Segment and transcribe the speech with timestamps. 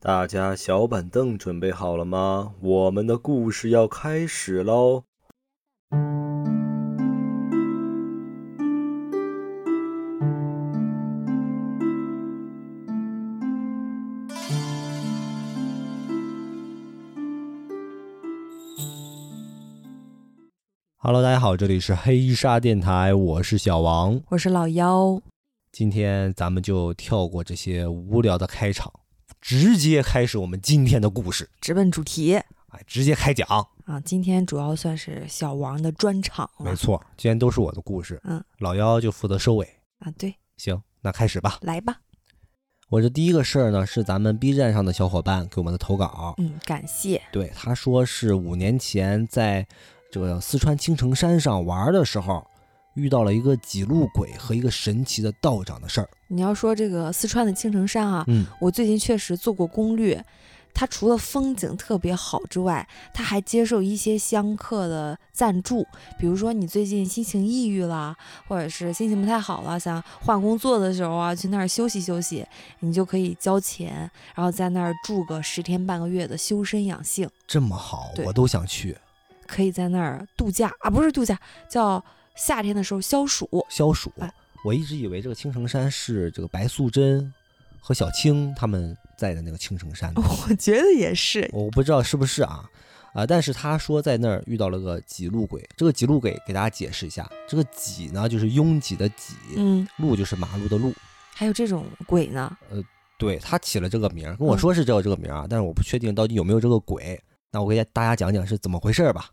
[0.00, 2.52] 大家小板凳准备好了吗？
[2.60, 5.02] 我们的故事要开始喽
[20.98, 25.20] ！Hello，大家好，这里是黑鲨电台，我是小王，我是老妖。
[25.72, 28.92] 今天咱们就跳过这些无聊的开场。
[29.48, 33.48] 直接开始我们今天的故事，直奔主题，哎，直接开讲
[33.86, 33.98] 啊！
[34.04, 39.66] 今天主要算是小王的专场没错，今天都是我的故事，嗯，老幺就负责收尾
[40.00, 40.12] 啊。
[40.18, 41.96] 对，行，那开始吧，来吧。
[42.90, 47.22] 我这第一个事儿呢，是咱们 B 站上的小伙伴给我们的投稿，嗯，感谢。
[47.32, 49.66] 对，他说是五年前在
[50.12, 52.46] 这个四川青城山上玩的时候。
[52.98, 56.08] 遇到了一个几路鬼和一个神奇的道长的事儿。
[56.26, 60.22] 你要说这个四川的青城山啊，嗯，我最近确实做过攻略，
[60.74, 65.86] 它除了风景特别好之外，它还接受一些香客的赞助。
[66.18, 68.14] 比如说你最近心情抑郁了，
[68.46, 72.44] 或者是心情不太好了，想换工作的时候啊，去那儿休息休息，
[72.80, 77.28] 你就可以交钱，然后在那儿住个十天半个月的修身养性。
[77.46, 78.96] 这么好，我都想去。
[79.46, 82.04] 可以在那儿度假啊，不是度假，叫。
[82.38, 84.12] 夏天的时候消暑，消暑。
[84.64, 87.32] 我一直以为这个青城山是这个白素贞
[87.80, 90.12] 和小青他们在的那个青城山。
[90.16, 92.64] 我觉得也是，我不知道是不是啊
[93.12, 93.26] 啊！
[93.26, 95.68] 但是他说在那儿遇到了个几路鬼。
[95.76, 100.94] 这个几路鬼给大家解释一下，这个几呢就是拥挤的挤，嗯，路就是马路的路。
[101.34, 102.56] 还有这种鬼呢？
[102.70, 102.80] 呃，
[103.18, 107.20] 对他起了这个名，跟我说是叫这个名啊，但是我不确定到底有没有这个鬼。
[107.50, 109.30] 那我给大家讲讲是怎么回事吧。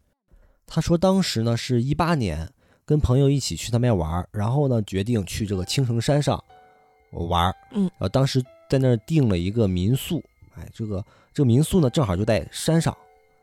[0.66, 2.50] 他说当时呢是一八年。
[2.86, 6.42] 跟朋友一起去那边玩，然后呢，决定去这个青城山上
[7.10, 7.52] 玩。
[7.72, 10.24] 嗯，呃，当时在那儿订了一个民宿。
[10.56, 12.96] 哎，这个这个民宿呢，正好就在山上，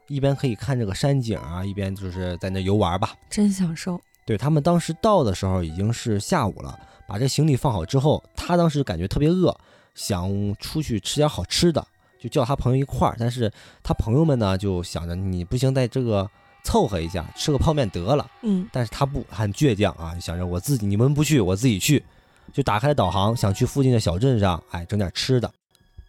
[0.06, 3.16] 一边可以看这个山景啊，一边就是在那游玩吧。
[3.28, 4.00] 真享受。
[4.24, 6.78] 对他们当时到的时候已经是下午了，
[7.08, 9.52] 把这行李放好之后，他当时感觉特别饿，
[9.96, 10.30] 想
[10.60, 11.84] 出去吃点好吃的，
[12.20, 13.16] 就叫他朋友一块儿。
[13.18, 13.52] 但是
[13.82, 16.30] 他朋友们呢，就想着你不行，在这个。
[16.62, 18.30] 凑合一下，吃个泡面得了。
[18.42, 22.04] 嗯，但是他不很倔强啊，想着我自己，你们不去，我自己去，
[22.52, 25.50] 就打开导航，想去附近的小镇上，哎，整点吃的。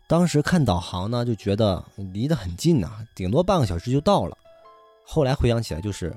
[0.08, 4.38] 当时看导航呢，就觉得离得很近呐，顶多半个小时就到了。
[5.06, 6.16] 后来回想起来，就是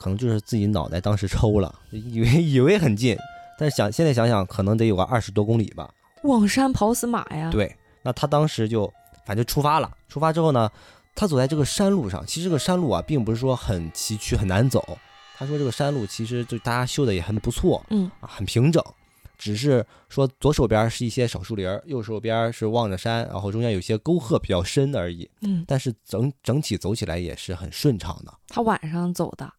[0.00, 3.16] 可能就是自己脑袋当时抽了，以为以为很近，
[3.58, 5.88] 但是想现在想想，可能得有个二十多公里吧。
[6.24, 7.50] 望山跑死马呀！
[7.50, 8.92] 对，那他当时就
[9.24, 9.90] 反正出发了。
[10.08, 10.68] 出发之后呢？
[11.14, 14.98] 他走在这个山路上，其实这个山路啊，并不是说很崎岖很难走。
[15.36, 18.82] 他说这个山路其实就大家修的也很不错，嗯啊，很平整，
[19.36, 25.28] 只是说左手边是一些小树林，右手边是望着山，然后中间有些沟壑比较深而已。
[25.40, 28.32] 嗯，但是整整体走起来也是很顺畅的。
[28.48, 29.52] 他晚上走的，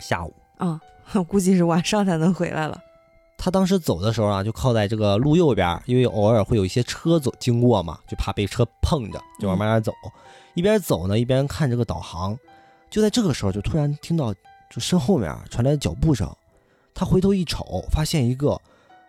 [0.00, 0.80] 下午啊，
[1.28, 2.80] 估计是晚上才能回来了。
[3.38, 9.92] 他当时走的时候啊，就靠在这个路右边，因为偶尔会有一些车走经过嘛，就怕被车碰着，就往慢慢走。
[10.54, 12.38] 一边走呢，一边看这个导航。
[12.90, 14.34] 就在这个时候，就突然听到
[14.70, 16.30] 就身后面传来脚步声。
[16.94, 18.60] 他回头一瞅，发现一个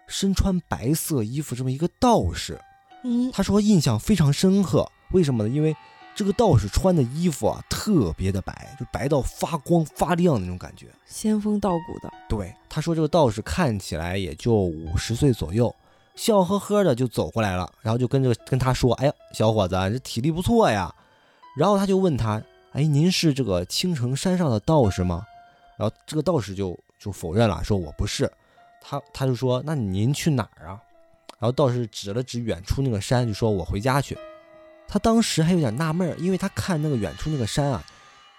[0.07, 2.57] 身穿白色衣服这么一个道士。
[3.03, 4.89] 嗯，他说印象非常深刻。
[5.11, 5.49] 为什么呢？
[5.49, 5.75] 因为
[6.15, 12.09] 这个道士穿的衣服啊，特别的白，就白到发光发亮的那种感觉，仙风道骨的。
[12.29, 15.75] 对，他说这个道士看起来也就五十岁左右，
[16.15, 20.93] 笑呵呵的就走过来了，然后就跟这个跟他说：“哎呀，小伙子，这体力不错呀。”
[21.55, 22.41] 然后他就问他
[22.73, 25.25] ：“哎，您是这个青城山上的道士吗？”
[25.77, 28.31] 然后这个道士就就否认了，说我不是。
[28.81, 30.79] 他他就说：“那您去哪儿啊？”
[31.39, 34.17] 然后道士指了指远处那个山，就说：“我回家去。”
[34.87, 37.83] 他当时还有点纳闷，因为他看那个远处那个山啊，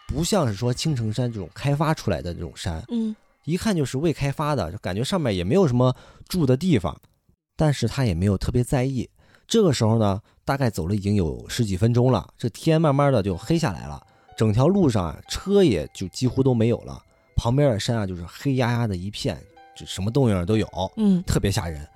[0.07, 3.15] 不像是说青城山这种开发出来的这种山，嗯，
[3.45, 5.95] 一看就是未开发的，就感觉上面也没有什么
[6.29, 6.97] 住的地方。
[7.57, 9.09] 但是他也没有特别在意。
[9.47, 14.05] 这个时候呢，大概走了已经有十几分钟了，这天慢慢的就黑下来了，
[14.37, 17.01] 整条路上啊车也就几乎都没有了，
[17.37, 19.41] 旁边的山啊就是黑压压的一片，
[19.77, 20.67] 就什么动静都有，
[20.97, 21.87] 嗯，特别吓人。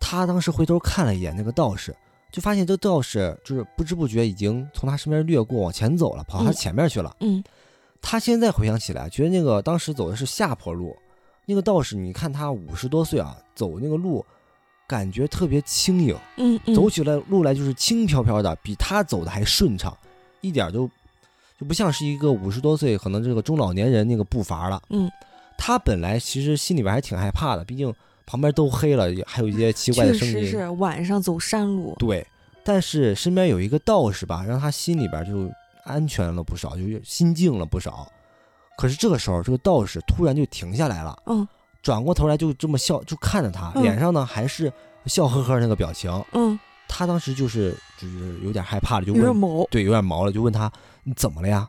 [0.00, 1.94] 他当时回头看了一眼那个道士，
[2.30, 7.14] 就发现这道士就是不知不觉已经从他身边掠过，往前走了，跑他前面去了。
[7.20, 7.42] 嗯，
[8.00, 10.96] 他现在回想起来，觉得那个当时走的是下坡路，
[11.46, 14.24] 那个道士你看他五十多岁啊，走那个路。
[14.86, 19.96] 感觉特别轻盈，嗯，走起来路来就是轻飘飘的，比他走的还顺畅，
[20.40, 20.88] 一点都
[21.58, 24.82] 就不像是一个五十多岁可能这个中老年人那个步伐了。
[24.90, 25.10] 嗯，
[25.56, 27.94] 他本来其实心里边还挺害怕的，毕竟
[28.26, 30.34] 旁边都黑了，还有一些奇怪的声音。
[30.34, 31.94] 确实是晚上走山路。
[31.98, 32.26] 对，
[32.64, 35.50] 但是身边有一个道士吧，让他心里边就
[35.84, 38.10] 安全了不少，就心静了不少。
[38.76, 41.46] 可是这个时候，这个道士突然就停下来了，嗯
[41.82, 44.72] 转过头来就这么笑，就看着他，嗯脸上呢还是
[45.06, 46.10] 笑呵呵那个表情。
[46.32, 46.58] 嗯，
[46.88, 49.66] 他当时就是就是有点害怕了，就问，有点毛。
[49.70, 50.70] 对，有点毛了，就问他
[51.02, 51.68] 你怎么了呀？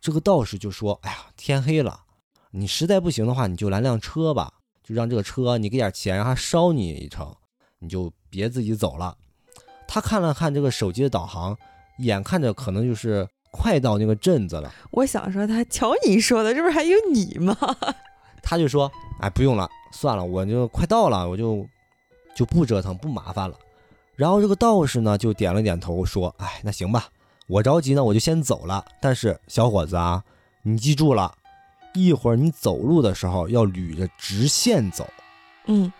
[0.00, 1.98] 这个道士就说：“哎呀，天黑了，
[2.50, 4.52] 你实在不行的话，你就拦辆车吧，
[4.82, 7.34] 就让这个车你给点钱，让他捎你一程，
[7.78, 9.16] 你就别自己走了。”
[9.88, 11.56] 他看了看这个手机的导航，
[12.00, 17.56] 眼看着可能就是快到那个镇子了，我想说他，瞧你说的，这不是还有你吗？
[18.44, 21.66] 他就说：“哎，不用了，算了，我就快到了，我就
[22.36, 23.56] 就不折腾，不麻烦了。”
[24.14, 27.08] 然后这个道士呢就点了点头，说：“哎，那行吧，
[27.48, 28.84] 我着急呢，我就先走了。
[29.00, 30.22] 但是小伙子啊，
[30.62, 31.34] 你记住了，
[31.94, 35.08] 一会儿你走路的时候要捋着直线走。
[35.66, 35.92] 嗯，”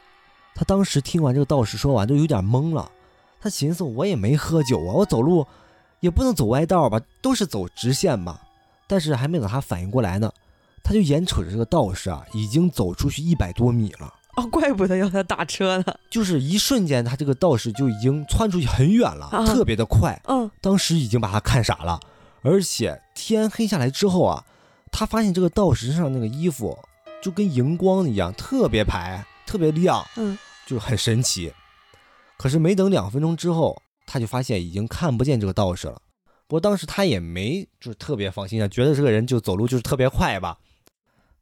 [0.54, 2.88] 他当时听完这个道士说完，就有点懵了。
[3.40, 5.44] 他寻思：我也没喝酒啊，我走路
[6.00, 8.40] 也不能走歪道吧，都是走直线吧。
[8.86, 10.30] 但是还没等他反应过来呢，
[10.84, 14.14] 他就眼瞅着这个道士啊，已经走出去一百多米了。
[14.36, 15.84] 哦，怪不得要他打车呢。
[16.10, 20.20] 就是一瞬间，他这个道士就已经窜出去很远了，啊特别的快。
[20.26, 21.98] 嗯当时已经把他看傻了，
[22.42, 24.44] 而且天黑下来之后啊，
[24.92, 26.78] 他发现这个道士身上那个衣服
[27.22, 30.36] 就跟荧光一样，特别白，特别亮，嗯，
[30.66, 31.52] 就很神奇。
[32.36, 36.00] 可是没等两分钟之后，他就发现已经看不见这个道士了。
[36.46, 40.58] 不过当时他也没就是特别放心啊，觉得这个人就走路就是特别快吧，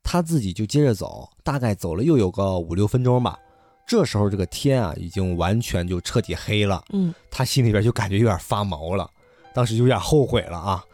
[0.03, 3.39] 他自己就接着走，大概走了又有个五六分钟吧。
[3.87, 6.83] 这时候这个天啊，已经完全就彻底黑了。
[6.93, 9.11] 嗯他心里边就感觉有点发毛了，
[9.53, 10.85] 当时有点后悔了啊。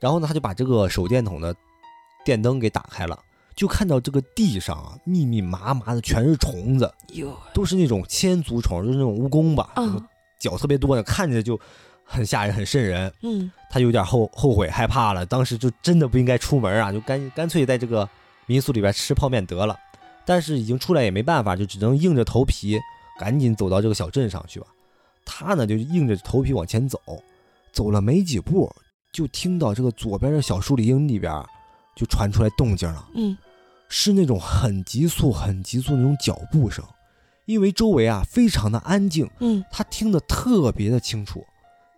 [0.00, 1.54] 然后呢，他就把这个手电筒的
[2.24, 3.18] 电灯给打开了，
[3.54, 6.92] 就看到这个地上啊，密密麻麻的全是虫子，
[7.54, 10.04] 都是那种千足虫，就是那种蜈蚣吧，嗯
[10.40, 11.58] 脚特别多的，看着就
[12.04, 13.12] 很吓人，很瘆人。
[13.22, 18.06] 嗯他有点后后悔害怕了，当时就真的不应该出门啊，就干干脆在这个
[18.52, 19.74] 民宿里边吃泡面得了。
[20.24, 22.78] 但是已经出来也没办法，就只能硬着头皮
[23.18, 24.66] 赶紧走到这个小镇上去吧。
[25.24, 27.00] 他呢就硬着头皮往前走，
[27.72, 28.70] 走了没几步，
[29.10, 31.32] 就听到这个左边的小树林里边
[31.96, 33.36] 就传出来动静了，嗯
[33.88, 36.84] 是那种很急促、很急促那种脚步声。
[37.44, 41.44] 因为周围啊非常的安静，嗯他听得特别的清楚。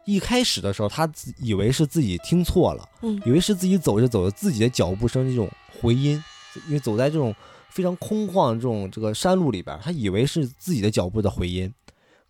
[0.07, 5.47] 一开始的时候，他自以为是自己听错了，嗯以为是自己走着走着自己的脚步声这种
[5.81, 6.23] 回音，
[6.67, 7.35] 因为走在这种
[7.71, 11.73] 非常空旷的这种这个山路里边，他以为是自己的脚步的回音。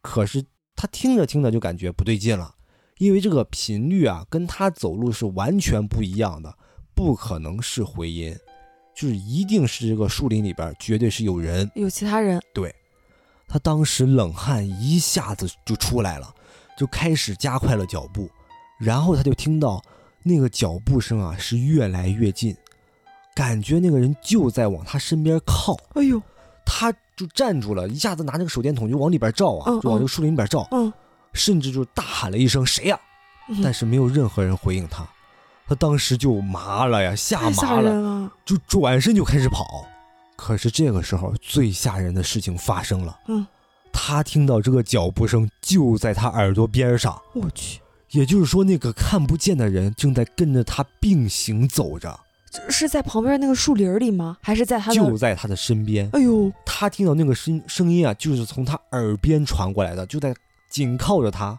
[0.03, 0.45] 可是
[0.77, 2.55] 他听着听着就感觉不对劲了，
[2.99, 6.57] 因为这个频率啊跟他走路是完全不一样的，
[6.95, 8.37] 不可能是回音，
[8.95, 11.71] 就是一定是这个树林里边绝对是有人。
[11.75, 12.41] 有其他人。
[12.53, 12.75] 对
[13.47, 16.35] 他当时冷汗一下子就出来了，
[16.77, 18.29] 就开始加快了脚步，
[18.79, 19.83] 然后他就听到
[20.23, 22.57] 那个脚步声啊是越来越近，
[23.35, 26.21] 感觉那个人就在往他身边靠，哎呦，
[26.65, 30.93] 他就站住了，一下子拿那个手电筒就往里边照啊，嗯就往这个树林里边照，嗯，
[31.33, 32.99] 甚至就大喊了一声“谁呀”，
[33.51, 35.07] 嗯但是没有任何人回应他，
[35.67, 38.33] 他当时就麻了呀，吓麻了，了。
[38.45, 39.87] 就转身就开始跑。
[40.37, 43.19] 可是这个时候，最吓人的事情发生了。
[43.29, 43.47] 嗯，
[43.93, 52.34] 他听到这个脚步声就在他耳朵边上，我去，也就是说，那个看不见的人正在跟着他并行走着，这
[52.69, 54.37] 是在旁边那个树林里吗？
[54.41, 54.95] 还是在他的？
[54.95, 56.09] 就在他的身边。
[56.13, 60.35] 哎呦，他听到那个声声音啊，就是从他耳边传过来的，就在
[60.69, 61.59] 紧靠着他，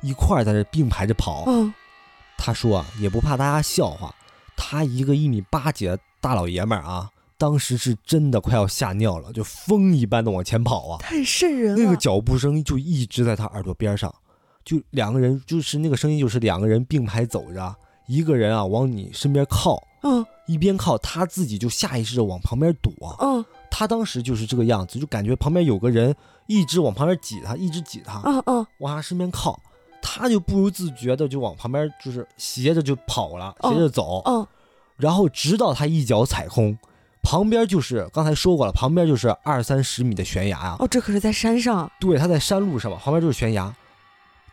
[0.00, 1.44] 一块儿在这并排着跑。
[1.46, 1.72] 嗯
[2.44, 4.12] 他说啊，也不怕大家笑话，
[4.56, 7.08] 他一个一米八几的大老爷们儿啊，
[7.38, 10.98] 当时是真的快要吓尿了，就风一般的往前跑啊。
[10.98, 11.80] 太瘆人了。
[11.80, 14.12] 那个脚步声就一直在他耳朵边上，
[14.64, 17.72] 就两个人，就是那个声音，就是两个人并排走着，
[18.12, 22.92] 一个人啊往你身边靠，嗯一边靠他自己就下意识的往旁边躲。
[23.20, 26.14] 嗯他当时就是这个样子，就感觉旁边有个人
[26.46, 29.58] 一直往旁边挤他，一直挤他，嗯嗯往他身边靠，
[30.02, 34.46] 他就不由自觉的就往旁边就是斜着就跑了，哦斜着走，嗯
[34.98, 36.76] 然后直到他一脚踩空，
[37.22, 40.76] 旁边就是刚才说过了，旁边就是二三十米的悬崖啊。
[40.78, 41.90] 哦，这可是在山上。
[41.98, 43.74] 对，他在山路上嘛，旁边就是悬崖。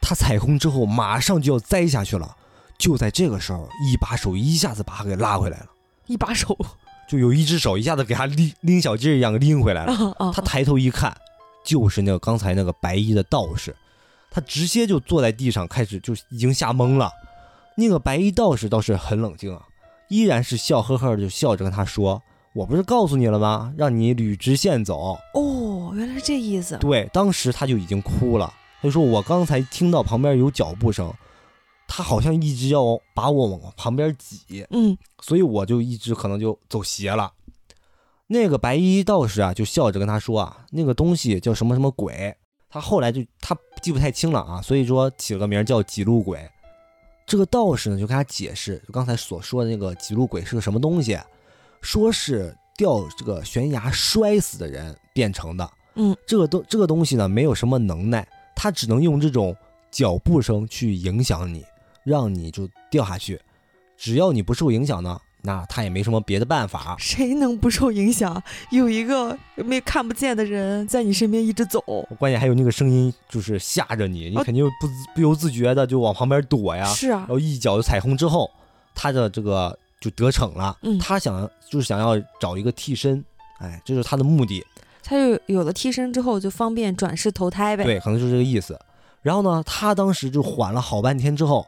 [0.02, 2.38] 他踩空之后，马上就要栽下去了。
[2.80, 5.68] 就在这个时候，一把手一下子把他给拉回来了，
[6.08, 6.58] 一把手，
[7.10, 10.16] 就有一只手一下子给他拎拎小鸡儿一样拎回来了。
[10.34, 11.16] 他抬头一看，
[11.64, 13.76] 就是那个刚才那个白衣的道士，
[14.32, 17.12] 他直接就坐在地上，开始就已经吓懵了。
[17.76, 19.62] 那个白衣道士倒是很冷静啊，
[20.08, 22.22] 依然是笑呵呵的就笑着跟他说
[22.56, 23.74] ：“我不是告诉你了吗？
[23.78, 25.18] 让你捋直线走。
[25.34, 26.78] 哦，原来是这意思。
[26.78, 31.14] 对，当时他就已经哭了，他就说我刚才听到旁边有脚步声，
[31.92, 37.34] 他好像一直要把我往旁边挤，嗯，所以我就一直可能就走斜了。
[38.28, 42.38] 那个白衣道士啊，就笑着跟他说啊，那个东西叫什么什么鬼，
[42.70, 46.40] 他后来就他记不太清了啊，所以说起了个名叫几路鬼。
[47.26, 51.20] 这个道士呢，就跟他解释，就刚才所说的那个几路鬼是个什么东西，
[51.82, 55.70] 说是掉这个悬崖摔死的人变成的。
[55.96, 59.56] 嗯，这个东这个东西呢，没有什么能耐，他只能用这种
[59.92, 61.66] 脚步声去影响你，
[62.04, 63.40] 让你就掉下去。
[63.98, 66.96] 只要你不受影响呢，那他也没什么别的办法。
[66.98, 68.42] 谁能不受影响？
[68.72, 71.82] 有一个没看不见的人在你身边一直走，
[72.18, 76.86] 关键还有那个声音，就是吓着你，你哦肯定不自不由自觉的就往旁边躲呀。
[76.86, 78.50] 是啊然，后一脚就踩空之后，
[78.96, 80.78] 他的这个就得逞了。
[80.82, 83.24] 嗯他想就是想要找一个替身，
[83.60, 84.66] 哎，这就是他的目的。
[85.04, 88.80] 他就有了替身之后，就方便转世投胎呗。，对，可能就是这个意思。
[89.22, 91.66] 然后呢，他当时就缓了好半天之后，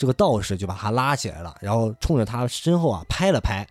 [0.00, 3.66] 这个道士就把他拉起来了，然后冲着他身后啊拍了拍。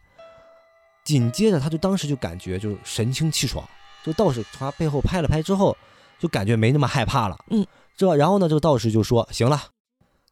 [1.03, 3.67] 紧接着，他就当时就感觉就是神清气爽。
[4.03, 5.75] 这个道士从他背后拍了拍之后，
[6.19, 7.45] 就感觉没那么害怕了。
[7.49, 7.65] 嗯，
[7.97, 9.59] 这然后呢，这个道士就说：“行了，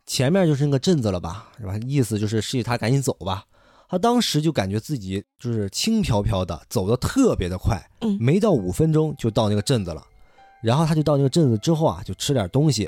[0.06, 1.76] 前面就是那个镇子了吧，是吧？
[1.88, 3.44] 意思就是示意他赶紧走吧。”
[3.90, 10.06] 他当时就感觉自己就是轻飘飘的，走的特别的快，嗯没到五分钟就到那个镇子了。
[10.62, 12.88] 然后他就到那个镇子之后啊，就吃点东西，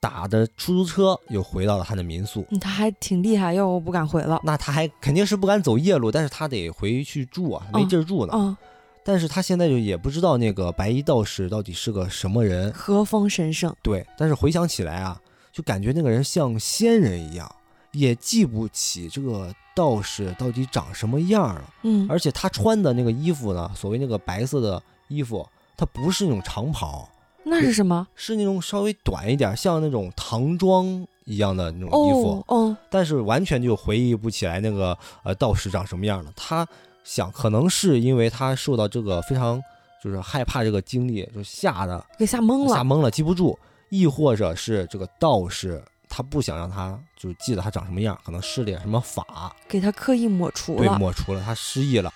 [0.00, 2.44] 打的出租车又回到了他的民宿。
[2.50, 4.40] 嗯，他还挺厉害，要我不敢回了。
[4.44, 8.32] 那他还肯定是不敢走夜路，但是他得回去住啊，没地儿住呢。
[8.34, 8.56] 嗯，
[9.04, 13.74] 但是他现在就也不知道那个白衣道士到底是个什么人，和风神圣。
[13.82, 14.06] 对。
[14.16, 15.20] 但是回想起来啊，
[15.52, 17.50] 就感觉那个人像仙人一样，
[17.92, 21.64] 也记不起这个道士到底长什么样了。
[21.82, 27.08] 嗯，而且他穿的那个衣服呢，所谓那个白色的衣服，它不是那种长袍，
[27.48, 28.06] 那是什么？
[28.16, 32.44] 是那种稍微短一点，像那种唐装一样的那种衣服。
[32.48, 36.32] 哦哦，但是完全就回忆不起来那个呃道士长什么样了。
[36.34, 36.66] 他
[37.04, 39.62] 想，可能是因为他受到这个非常
[40.02, 42.74] 就是害怕这个经历，就吓得给吓懵了。
[42.74, 43.56] 吓懵了，记不住，
[43.90, 52.12] 亦或者是这个道士他不想让他就记得他长什么样，可能施了点什么法，给他刻意抹除了对，抹除了，他失忆了，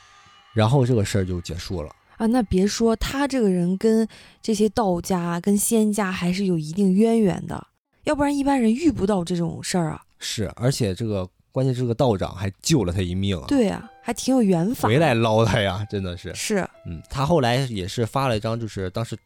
[0.52, 1.94] 然后这个事儿就结束了。
[2.20, 2.26] 啊！
[2.26, 4.06] 那别说他这个人跟
[4.42, 7.66] 这些道家、跟仙家还是有一定渊源的，
[8.04, 10.02] 要不然一般人遇不到这种事儿啊。
[10.18, 14.86] 是，而且这个关键这个道长还救了他一命啊，对啊，还挺有缘法。
[14.86, 16.34] 回来捞他呀，真的是。
[16.34, 19.16] 是，嗯，他后来也是发了一张就是当时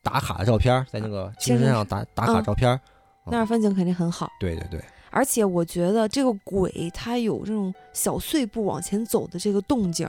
[0.00, 2.80] 打卡的照片儿，在那个青山上打打卡嗯照片儿。
[3.26, 4.30] 那儿风景肯定很好。
[4.38, 4.80] 对对对，
[5.10, 10.08] 而且我觉得这个鬼他有这种小碎步往前走的这个动静，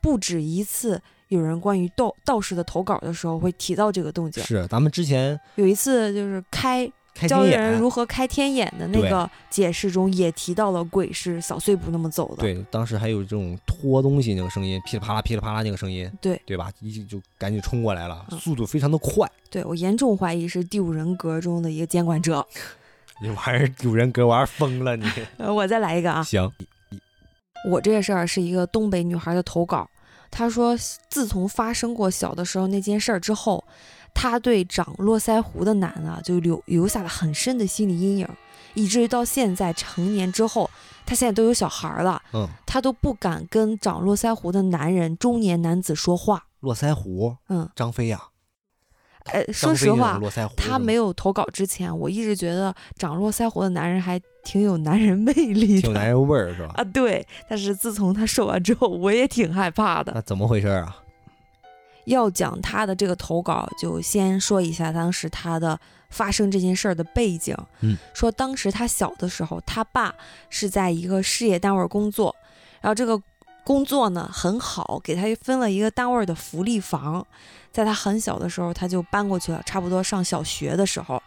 [0.00, 1.00] 不止一次。
[1.28, 4.42] 有人关于道道士的投稿的时候会提到这个动静。
[4.44, 6.90] 是咱们之前有一次就是开
[7.26, 12.42] 教人，如何开天眼的那个解释中也提到了鬼是扫碎步那么走的。
[12.42, 16.70] 对，当时还有这种拖东西那个声音，噼里啪啦噼里啪啦那个声音，对对吧？
[16.80, 19.26] 一就赶紧冲过来了，嗯速度非常的快。
[19.50, 22.46] 对我严重怀疑是第五人格中的一个监管者。
[23.22, 25.10] 你玩意儿有人格玩疯了你。
[25.38, 26.52] 呃，我再来一个啊，行，
[27.70, 29.88] 我这个事儿是一个东北女孩的投稿，
[30.30, 30.76] 她说
[31.08, 33.64] 自从发生过小的时候那件事儿之后，
[34.14, 38.28] 他对长络腮胡的男啊就留留下了很深的心理阴影，
[38.74, 40.70] 以至于到现在成年之后，
[41.04, 46.46] 他现在都有小孩儿了，嗯，他都不敢跟长络腮胡的男人中年男子说话。
[46.60, 48.20] 络腮胡，嗯，张飞呀、
[49.32, 55.80] 呃，说实话，络腮胡，她没有投稿之前，我一直觉得长络腮胡的男人还挺有男人魅力的。
[55.82, 56.74] 挺有男人味儿是吧？
[56.76, 60.12] 啊，对，但是自从他瘦完之后，我也挺害怕的。
[60.14, 60.96] 那怎么回事啊？
[62.04, 65.76] 要讲他的这个投稿，就先说一下当时他的
[66.08, 67.52] 发生这件事儿的背景。
[67.80, 70.14] 嗯，说当时他小的时候，他爸
[70.48, 72.32] 是在一个事业单位工作，
[72.80, 73.20] 然后这个
[73.66, 77.26] 工作呢很好，给他分了一个单位的福利房。
[77.72, 81.20] 在他很小的时候，他就搬过去了，差不多上小学的时候，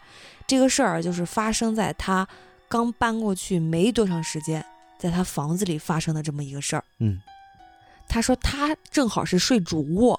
[0.46, 2.26] 这个事儿就是发生在他
[2.66, 4.64] 刚搬过去没多长时间，
[4.98, 6.84] 在他房子里发生的这么一个事儿。
[6.98, 7.20] 嗯，
[8.08, 10.18] 他说他正好是睡主卧，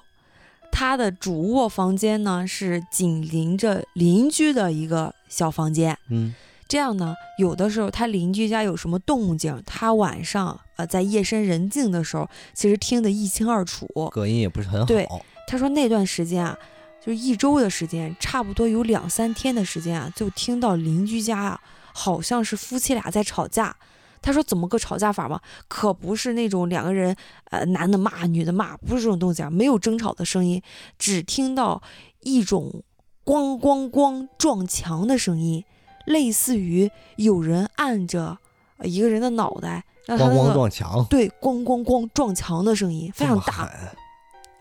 [0.70, 5.98] 他的主卧房间呢是紧邻着邻居的一个小房间。
[6.08, 6.34] 嗯，
[6.72, 13.86] 这样呢，有的时候他邻居家有什么动静，他晚上呃在夜深人静的时候，其实听得一清二楚。
[14.10, 14.86] 隔音也不是很好。
[14.86, 15.06] 对
[15.46, 16.58] 他说那段时间啊，
[16.98, 21.60] 就是一周的时间，差不多有两三天的时间啊，就听到邻居家啊，
[21.92, 23.76] 好像是夫妻俩在吵架。
[24.22, 25.38] 他说怎么个吵架法嘛？
[25.68, 27.14] 可不是那种两个人，
[27.50, 30.62] 呃，男的骂，女的骂，不是这种动静，没有争吵的声音，
[30.98, 31.82] 只听到
[32.20, 32.82] 一种
[33.26, 35.62] 咣咣咣撞墙的声音，
[36.06, 38.38] 类似于有人按着
[38.82, 43.70] 一个人的脑袋，让他咣咣撞墙，对咣咣咣撞墙的声音非常大。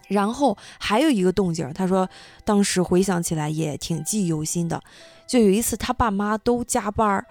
[0.07, 2.07] 然后还有一个动静儿，他说
[2.43, 4.81] 当时回想起来也挺记忆犹新的。
[5.25, 7.25] 就有一次他爸妈都加班儿，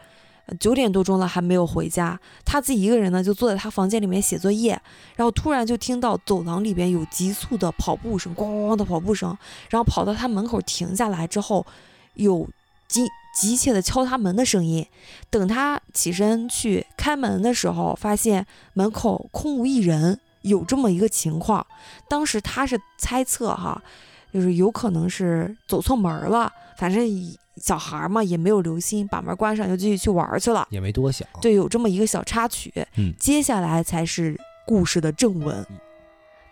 [0.46, 4.80] 呃九点多钟了还没有回家，他自己一个人呢就坐在他房间里面写作业，
[5.14, 9.36] 然后突然就听到走廊里边有急促的跑步声，咣咣咣的跑步声，
[9.68, 11.66] 然后跑到他门口停下来之后，
[12.14, 12.48] 有
[12.88, 14.86] 急急切的敲他门的声音。
[15.28, 21.66] 等他起身去开门的时候，发现门口空无一人，有这么一个情况。
[22.08, 23.82] 当时他是猜测哈，
[24.32, 27.06] 就是有可能是走错门了，反正
[27.56, 30.66] 小孩嘛也没有留心，把门关上就继续去玩去了。
[30.70, 32.72] 也没多想，对，有这么一个小插曲。
[32.96, 35.66] 嗯接下来才是故事的正文。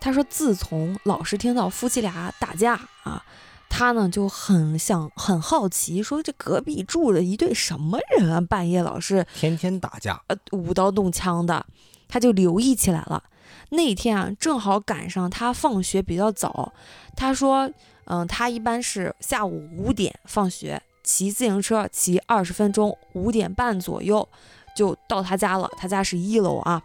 [0.01, 3.25] 他说，自从老是听到夫妻俩打架啊，
[3.69, 11.65] 他呢就很想很好奇，说这隔壁住着一对什么人啊，半夜老是天天打架，呃舞刀弄枪的，
[12.09, 13.23] 他就留意起来了。
[13.71, 16.73] 那天啊，正好赶上他放学比较早。
[17.15, 17.71] 他说，
[18.05, 24.27] 嗯，他一般是下午五点放学，骑自行车骑二十分钟，五点半左右
[24.75, 25.71] 就到他家了。
[25.77, 26.83] 他家是一楼啊。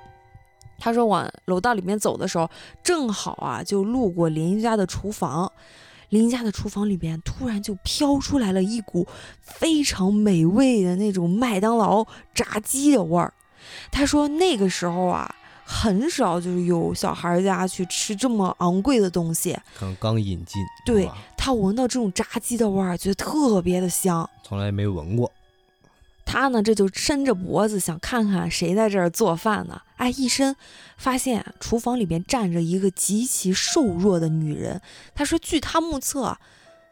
[0.79, 2.49] 他说往楼道里面走的时候，
[2.83, 5.49] 正好啊就路过邻居家的厨房，
[6.13, 9.07] 邻居家的厨房里边突然就飘出来了一股
[9.41, 12.05] 非常美味的那种麦当劳
[12.35, 13.33] 炸鸡的味儿。
[13.91, 15.33] 他说那个时候啊，
[15.65, 19.57] 很少就是有小孩家去吃这么昂贵的东西。
[19.75, 24.29] 可能刚引进，对他闻到这种炸鸡的味儿，觉得特别的香。
[24.43, 25.31] 从来没闻过，
[26.25, 29.81] 他呢，这就伸着脖子想看看谁在这儿做饭呢。
[29.97, 30.55] 哎，一伸
[30.97, 34.81] 发现厨房里边站着一个极其瘦弱的女人。
[35.13, 36.37] 他说，据他目测，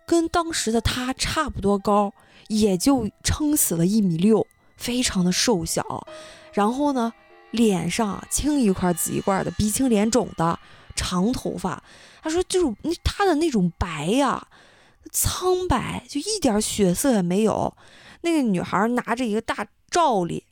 [0.05, 2.13] 跟当时的他差不多高，
[2.47, 4.45] 也就撑死了一米六，
[4.77, 6.07] 非常的瘦小。
[6.53, 7.11] 然后呢，
[7.51, 10.60] 脸上青一块紫一块的，鼻青脸肿的，
[10.95, 11.84] 长头发。
[12.21, 14.47] 他说，就是那他的那种白呀、
[15.12, 17.75] 苍白，就一点血色也没有。
[18.21, 20.43] 那个女孩拿着一个大罩里，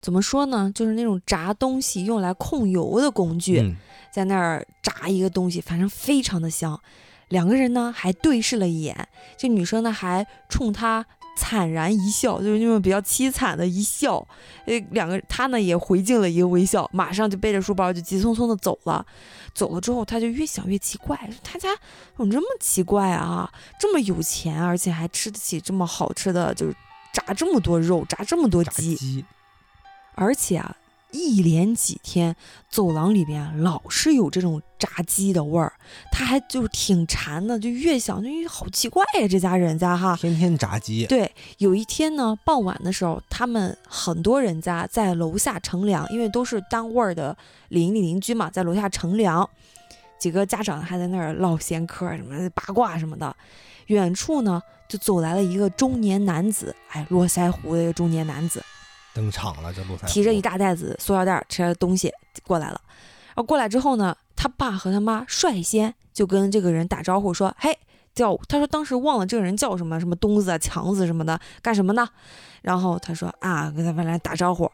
[0.00, 0.70] 怎么说呢？
[0.74, 3.76] 就是那种炸东西用来控油的工具，嗯，
[4.12, 6.80] 在那儿炸一个东西，反正非常的香。
[7.28, 11.04] 两个人呢还对视了一眼，这女生呢还冲他
[11.36, 14.26] 惨然一笑，就是那种比较凄惨的一笑。
[14.66, 19.04] 呃，两个他呢也回敬了一个微笑，马上就背着书包就急匆匆的走了。
[19.54, 21.68] 走了之后，他就越想越奇怪，他家
[22.16, 23.52] 怎么这么奇怪啊？
[23.78, 26.74] 这么有钱，而且还吃得起这么好吃的，就是
[27.12, 28.96] 炸这么多肉，炸这么多鸡。
[28.96, 29.24] 鸡，
[30.16, 30.76] 而且啊，
[31.14, 32.34] 一连几天
[32.68, 35.72] 走廊里边老是有这种炸鸡的味儿，
[36.10, 40.16] 他还就是挺馋的，就越想就越好奇怪呀、这家人家哈。
[40.16, 47.36] 天天炸鸡，对，有一天呢，傍晚的时候，他们很多人家在楼下乘凉，因为都是单位儿的
[47.68, 49.48] 邻里邻居嘛，在楼下乘凉，
[50.18, 53.34] 几个家长还在那儿唠闲嗑儿，什么八卦什么的。
[53.86, 58.62] 远处呢，就走来了一个中年男子，哎，络腮胡的一个中年男子，
[59.14, 62.12] 登场了，这路才提着一大袋子塑料袋儿，吃着东西
[62.46, 62.80] 过来了。
[63.28, 67.76] 然后过来之后呢，他爸和他妈率先就跟这个人打招呼说：“嘿，
[68.14, 72.08] 叫他说当时忘了这个人叫什么，什么东子啊、强子什么的，干什么呢？”
[72.62, 74.70] 然后他说：“啊，跟他们来打招呼。”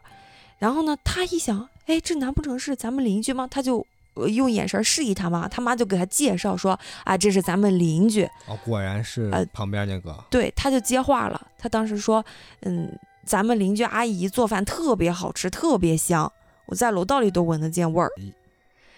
[0.59, 3.47] 然后呢，他一想，哎，这难不成是咱们邻居吗？
[3.49, 11.47] 他就呃用眼神示意他妈，他妈就给他介绍说：“啊，这是咱们邻居。”哦，果然是呃旁边那个，对，他就接话了。
[11.57, 12.23] 他当时说
[12.61, 16.31] ：“嗯，咱们邻居阿姨做饭特别好吃，特别香，
[16.65, 18.09] 我在楼道里都闻得见味儿。”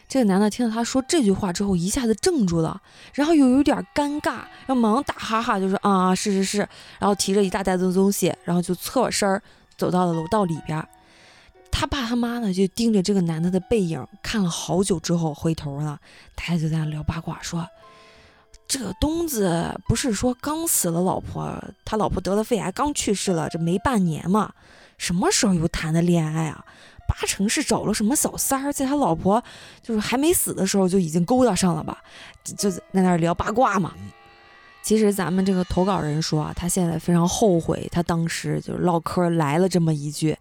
[0.08, 2.80] 这个男的听到他说这句话之后，一下子怔住了，
[3.14, 4.32] 然后又有点尴尬，
[4.66, 6.58] 然后忙打哈哈，就说：“啊，是是是。”
[7.00, 9.42] 然后提着一大袋子东西，然后就侧身儿
[9.76, 10.88] 走到了楼道里边儿。
[11.72, 15.98] 他爸他妈呢，就盯着这个男的的背影看了好久之后，回头呢，
[16.36, 17.68] 大家就在那聊八卦，说
[18.68, 24.54] 这个东子不是说刚死了老婆，他老婆得了肺癌，刚去世了，这没半年嘛，
[24.98, 26.66] 什么时候又谈的恋爱啊？
[27.08, 29.44] 八成是找了什么小三儿，在他老婆
[29.84, 32.02] 就是还没死的时候就已经勾搭上了吧？
[32.44, 33.94] 就在那儿聊八卦嘛。
[34.82, 40.36] 其实咱们这个投稿人说啊，他现在非常后悔，他当时就是唠嗑来了这么一句，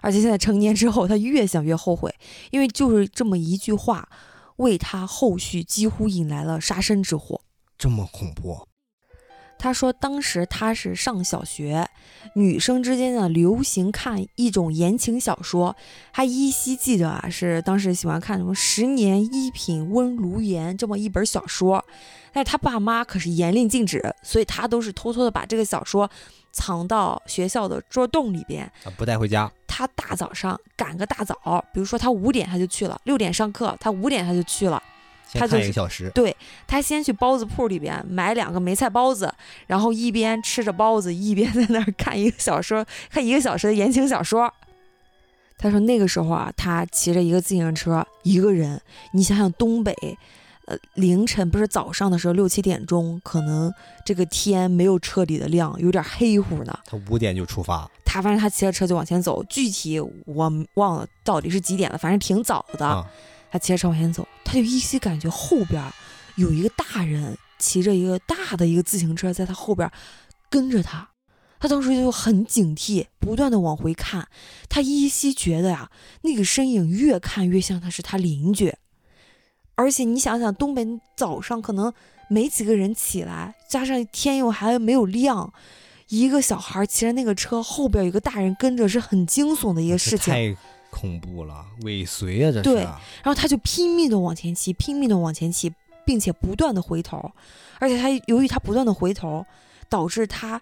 [0.00, 2.14] 而且现在成年之后，他越想越后悔，
[2.50, 4.08] 因为就是这么一句话，
[4.56, 7.40] 为他后续几乎引来了杀身之祸。
[7.78, 8.66] 这么恐怖，
[9.56, 11.88] 他说当时他是上小学，
[12.34, 15.76] 女生之间呢流行看一种言情小说，
[16.12, 21.84] 他依稀记得啊是当时喜欢看什么《十年一品温如言》这么一本小说，
[22.32, 26.10] 但是他爸妈可是严令禁止，所以他都是偷偷的把这个小说
[26.50, 28.64] 藏到学校的桌洞里边。
[28.84, 29.50] 啊，不带回家。
[29.66, 34.82] 他大早上赶个大早，比如说他五点他就去了，六点上课，他五点他就去了。
[35.30, 36.34] 先看一个小时，对
[36.66, 39.32] 他先去包子铺里边买两个梅菜包子，
[39.66, 44.52] 然后一边吃着包子，一边在那儿看一个小说，看一个小时的言情小说。
[45.58, 48.80] 他说那个时候啊，他骑着一个自行车，一个人。
[49.12, 49.92] 你想想东北，
[50.66, 53.72] 呃，凌晨不是早上的时候六七点钟，可能
[54.04, 56.78] 这个天没有彻底的亮，有点黑乎呢。
[56.86, 63.04] 他五点就出发，他反正他骑着车就往前走，具体我忘了到底是几点了，反正挺早的。
[63.50, 65.82] 他骑着车往前走，他就依稀感觉后边
[66.36, 69.90] 有一个大人骑着一个大的一个自行车在他后边
[70.50, 71.08] 跟着他。
[71.60, 74.28] 他当时就很警惕，不断的往回看。
[74.68, 75.90] 他依稀觉得呀，
[76.22, 78.72] 那个身影越看越像他是他邻居。
[79.74, 81.92] 而且你想想，东北早上可能
[82.30, 85.52] 没几个人起来，加上天又还没有亮，
[86.08, 90.56] 一个小孩骑着那个车后边有个大人跟着，是很惊悚的一个事情。
[90.90, 92.62] 恐怖了，尾随啊，这是。
[92.62, 95.72] 对，然后他就拼命的往前骑，拼命的往前骑，
[96.04, 97.32] 并且不断的回头，
[97.78, 99.44] 而且他由于他不断的回头，
[99.88, 100.60] 导致他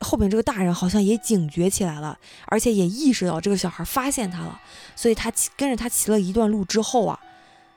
[0.00, 4.60] 后面这个大人好像也警觉起来了，而且也意识到这个小孩发现他了，
[4.94, 7.18] 所以他骑跟着他骑了一段路之后啊，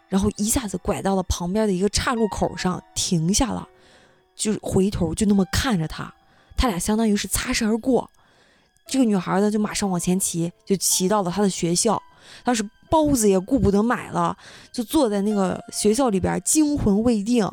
[0.09, 3.67] 然后一下子拐到了旁边的一个岔路口上停下了，
[4.35, 6.13] 就回头就那么看着他，
[6.57, 8.09] 他俩相当于是擦身而过。
[8.87, 12.01] 这个女孩呢，就马上往前骑，就骑到了她的学校。
[12.43, 14.35] 当时包子也顾不得买了，
[14.71, 17.49] 就坐在那个学校里边，惊魂未定。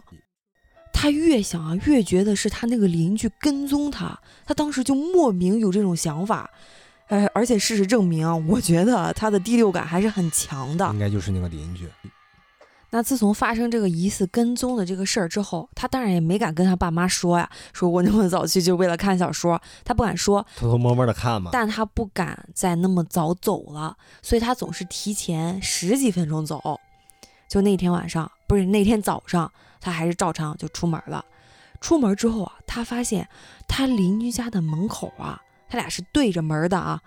[0.93, 4.19] 他越想啊，越觉得是他那个邻居跟踪他。
[4.47, 6.49] 他当时就莫名有这种想法。
[7.09, 10.89] 哎，而且事实证明，我觉得他的第六感还是很强的。
[10.93, 11.89] 应该就是那个邻居。
[12.95, 21.51] 那自从发生这个疑似跟踪的这个事儿之后，他当然也没敢跟他爸妈说呀，说我那么早去就为了看小说，他不敢说，偷偷摸摸的看嘛。
[21.53, 26.63] 但他不敢再那么早走了，所以他总是提前十几分钟走。
[27.49, 31.25] 就那天晚上，不是那天早上，他还是照常就出门了。
[31.81, 33.29] 出门之后啊，他发现
[33.67, 37.03] 他邻居家的门口啊，他俩是对着门的啊，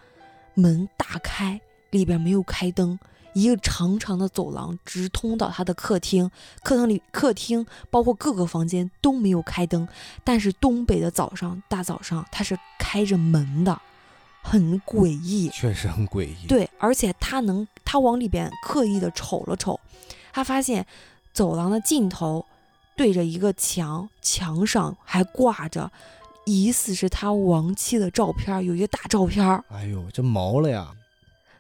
[0.54, 3.00] 门大开，里边没有开灯。
[3.34, 6.32] 一个长长的走廊直通到他的客厅，
[6.64, 9.88] 客厅里客厅包括各个房间都没有开灯，
[10.24, 13.80] 但是东北的早上大早上他是开着门的，
[14.42, 16.48] 很诡异，确实很诡异。
[16.48, 19.80] 对，而且他能他往里边刻意的瞅了瞅，
[20.34, 20.86] 他发现
[21.32, 22.46] 走廊的尽头
[22.96, 25.92] 对着一个墙，墙上还挂着
[26.46, 29.46] 疑似是他亡妻的照片，有一个大照片。
[29.70, 30.92] 哎呦，这毛了呀！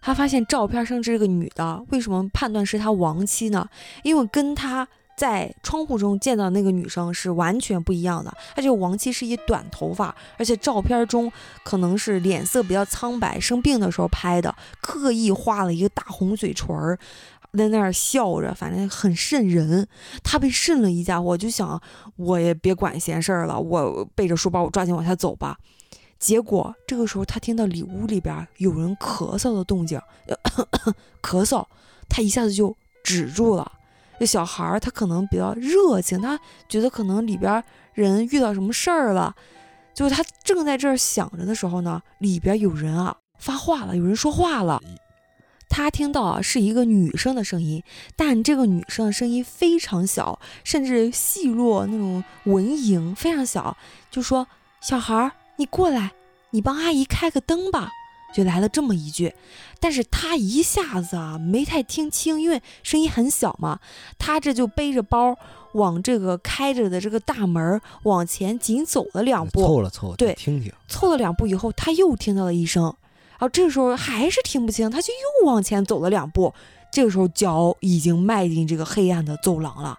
[0.01, 3.67] 他发现照片上这个女的，为什么判断是他亡妻呢？
[4.03, 8.31] 因为跟他在窗户中见到那个女生是完全不一样的。
[8.55, 11.31] 他这个亡妻是一短头发，而且照片中
[11.63, 16.99] 可能是脸色比较苍白，生病的时候拍的，刻意画了一个大红嘴唇儿，
[17.57, 19.88] 在那儿笑着，反正很瘆人。
[20.23, 21.81] 他被瘆了一下，我就想，
[22.15, 25.57] 我也别管闲事儿了，我背着书包，我抓紧往下走吧。
[26.19, 29.99] 结果这个时候，他听到里屋里边有人咳嗽的动静，
[31.21, 31.65] 咳嗽，
[32.10, 33.71] 他一下子就止住了。
[34.19, 39.36] 这小孩儿他可能比较热情，他觉得可能里边人遇到什么事儿了。
[39.93, 44.82] 就是他正在这儿想着的时候呢，里边有人啊发话了，有人说话了。
[45.69, 47.84] 他听到啊是一个女生的声音，
[48.15, 53.77] 但这个女生的声音非常小，甚至细弱那种蚊蝇非常小，
[54.10, 54.47] 就说
[54.82, 55.32] 小孩儿。
[55.57, 56.11] 你过来，
[56.51, 57.91] 你帮阿姨开个灯吧，
[58.33, 59.33] 就来了这么一句。
[59.79, 63.79] 但是他一下子啊没太听清，因为声音很小嘛。
[64.17, 65.35] 他这就背着包
[65.73, 72.83] 往这个开着的这个大门往前紧走了两步，凑了凑，对，听听，凑了两步以后，他又听到了一声，
[73.31, 76.53] 然后这个时候还是听不清，他就又往前走了两步。
[76.91, 79.97] 这个时候脚已经迈进这个黑暗的走廊了，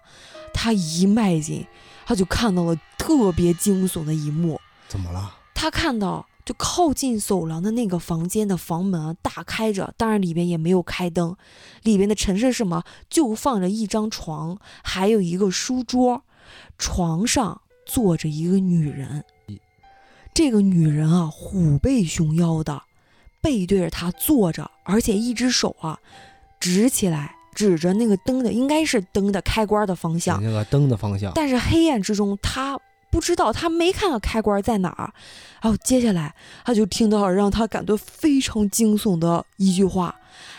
[0.53, 1.65] 他一迈进，
[2.05, 4.59] 他就看到了特别惊悚的一幕。
[4.87, 5.35] 怎么了？
[5.61, 11.35] 他看到，就靠近走廊的那个房间的房门大开着，当然里边也没有开灯，
[11.83, 12.81] 里边的陈设是什么？
[13.09, 16.23] 就放着一张床，还有一个书桌，
[16.77, 19.25] 床上坐着一个女人。
[20.33, 22.83] 这个女人啊，虎背熊腰的，
[23.41, 25.99] 背对着他坐着，而且一只手啊，
[26.61, 31.33] 指起来，指着那个灯的，应该是灯的开关的方向，那个灯的方向。
[31.35, 32.79] 但是黑暗之中，他。
[33.11, 35.13] 不知道，他没看到开关在哪儿。
[35.61, 40.15] 然后接下来他就听到了让他感到非常惊悚的一句话，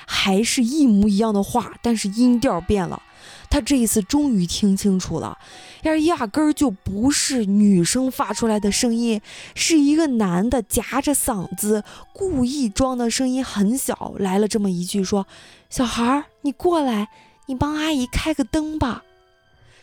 [0.06, 3.02] 还是一模一样的话，但是音调变了。
[3.48, 5.36] 他这一次终于听清楚了，
[5.82, 9.20] 要是压根儿就不是女生发出来的声音，
[9.54, 11.82] 是一个男的夹着嗓子，
[12.12, 15.26] 故意装的声音很小，来了这么一句说
[15.68, 17.08] ：“小孩儿，你过来，
[17.46, 19.02] 你帮阿姨开个灯吧。”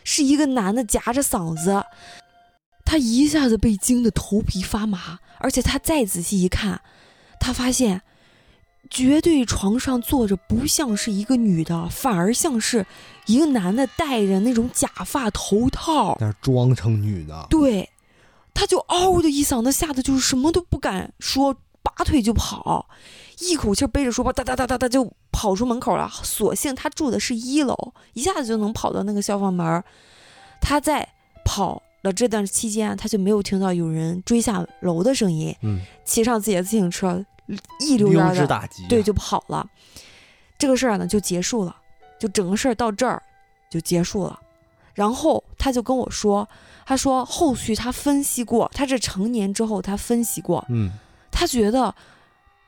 [0.02, 1.84] 是一个男的夹着嗓子，
[2.88, 6.80] 他一下子被惊得头皮发麻，而且他再仔细一看，
[7.38, 8.00] 他发现。
[8.90, 12.86] 绝对床上坐着不像是一个女的，反而像是
[13.26, 17.46] 一个男的戴着那种假发头套，那是装成女的。
[17.50, 17.90] 对，
[18.54, 22.88] 他就嗷的一嗓子，吓得就是什么都不敢说，拔腿就跑，
[23.40, 26.10] 一口气背着书包哒哒哒哒哒就跑出门口了。
[26.22, 29.84] 所幸他住的是一楼，一下子就能跑到那个消防门。
[30.62, 31.06] 他在
[31.44, 35.54] 跑的这段期间，他就没有听到有人追下楼的声音。
[35.62, 37.24] 嗯，骑上自己的自行车。
[37.80, 39.66] 一溜烟的，对，就跑了。
[40.58, 41.74] 这个事儿呢就结束了，
[42.20, 43.22] 就整个事儿到这儿
[43.70, 44.38] 就结束了。
[44.92, 46.46] 然后他就跟我说，
[46.84, 50.90] 他说后续他分析过，他是成年之后他分析过，嗯，
[51.30, 51.94] 他觉得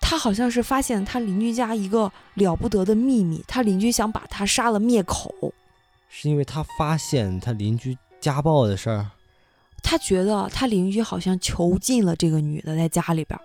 [0.00, 5.53] 他好像是发现他邻居家一个了不得的秘密，他邻居想把他杀了灭口，
[6.09, 9.11] 是因为他发现他邻居家暴的事儿，
[9.83, 13.38] 他觉得他邻居好像囚禁了这个女的在家里边。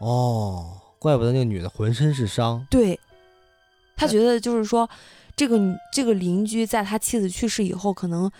[0.00, 2.66] 哦，怪不得那个女的浑身是伤。
[2.70, 2.98] 对，
[3.96, 4.88] 他觉得就是说，
[5.36, 5.58] 这个
[5.92, 8.30] 这个邻居在他妻子去世以后，可能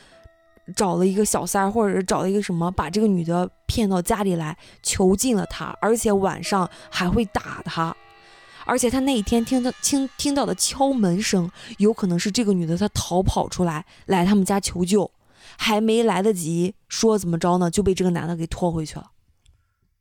[0.75, 7.95] 找了一个小三儿，或者是找了一个什么，把这个女的骗到家里来囚禁了她，而且晚上还会打她。
[8.67, 15.11] 而且他那一天听到听听到的敲门声，有可能是这个女的她逃跑出来来他们家求救，
[15.57, 19.11] 还没来得及说怎么着呢，就被这个男的给拖回去了。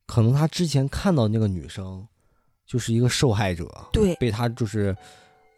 [0.06, 2.06] 可能他之前看到那个女生，
[2.66, 4.96] 就是一个受害者，对，被他就是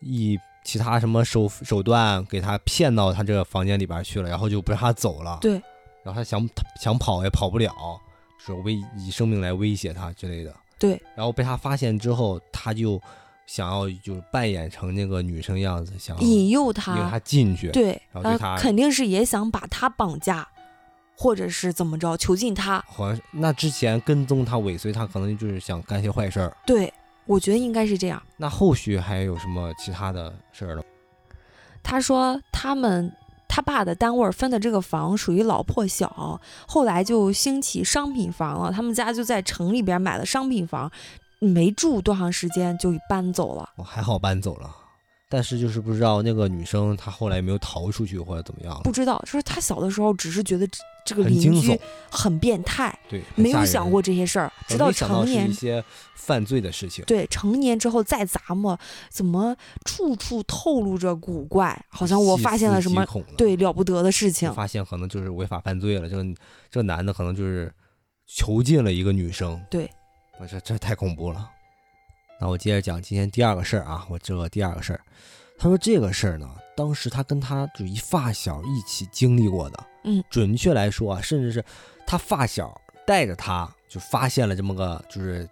[0.01, 5.53] 以其他什么手手段给他骗到他这个房间里边去了，然后就不让他走了，对，
[6.05, 6.49] 然后他想
[6.81, 7.73] 想跑也跑不了，
[8.39, 13.01] 是威以生命来威胁他之类的，对，然后被他发现之后，他就
[13.53, 20.49] 想要就是扮演成那个女生样子，想引诱他，引诱他进去，对，然后对他肯定是也想把他绑架。
[21.15, 22.83] 或者是怎么着囚禁他？
[22.89, 26.57] 好像那之前跟踪他、尾随他，可能就是想干些坏事儿。
[26.67, 26.93] 对，
[27.27, 28.21] 我觉得应该是这样。
[28.39, 30.83] 那后续还有什么其他的事儿了？
[31.83, 33.15] 他说他们
[33.47, 38.73] 他爸的单位分的这个房属于老破小，后来就兴起商品房了。
[38.73, 40.91] 他们家就在城里边买了商品房，
[41.43, 43.69] 没住多长时间就搬走了。
[43.77, 44.77] 我，还好搬走了。
[45.29, 50.69] 但是就是不知道那个女生她后来没有逃出去或者怎么样不知道，就是她小的时候只是觉得
[51.07, 55.83] 这个邻居很变态，对，没有想过这些事儿，直到成年一些
[56.15, 57.03] 犯罪的事情。
[57.07, 58.79] 对，成年之后再咂摸，
[59.09, 63.03] 怎么处处透露着古怪，好像我发现了什么
[63.35, 64.53] 对了不得的事情。
[64.53, 66.23] 发现可能就是违法犯罪了，这个
[66.71, 67.73] 这个男的可能就是
[68.27, 69.59] 囚禁了一个女生。
[69.71, 69.91] 对，
[70.39, 71.51] 我这这太恐怖了。
[72.41, 75.01] 那我接着讲今天第二个事儿啊，我这个第二个事儿，
[75.59, 81.65] 他说这个事儿呢，当时他跟他就一发小一起经历过的，嗯，准确来说啊，甚至是
[82.05, 85.49] 他发小带着他就发现了这么个就是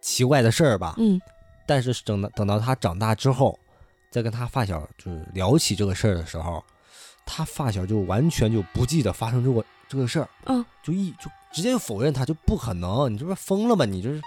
[0.00, 1.20] 奇怪的事儿吧，嗯，
[1.66, 3.56] 但是等到等到他长大之后，
[4.10, 6.64] 再跟他发小就是聊起这个事儿的时候，
[7.24, 13.84] 他发小就完全就不记得发生这个这个事儿，嗯，就一就直接否认他就不可能，你这不是疯了吗？
[13.84, 14.20] 你这是。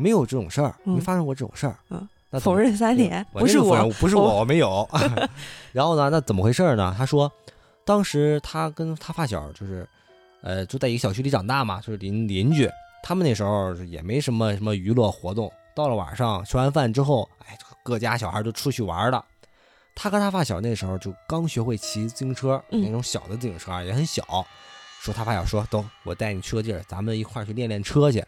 [0.00, 1.76] 没有这种事儿，没发生过这种事儿。
[1.90, 4.88] 嗯，那否认三连，不是我，不是我，我没有。
[5.74, 6.94] 然后呢，那怎么回事呢？
[6.96, 7.28] 他说，
[7.84, 9.84] 当时他跟他发小就是，
[10.40, 12.70] 呃，就在一个小区里长大嘛，就是邻邻居。
[13.02, 15.52] 他们那时候也没什么什么娱乐活动。
[15.74, 19.24] 到了晚上吃完饭之后，哎，各家小孩都出去玩了。
[19.96, 24.22] 他跟他发小那时候就刚学会骑自行车，那种小的自行车也很小。
[25.00, 28.24] 说他发小说，走，我带你去个地儿，咱们一块儿去练练车去。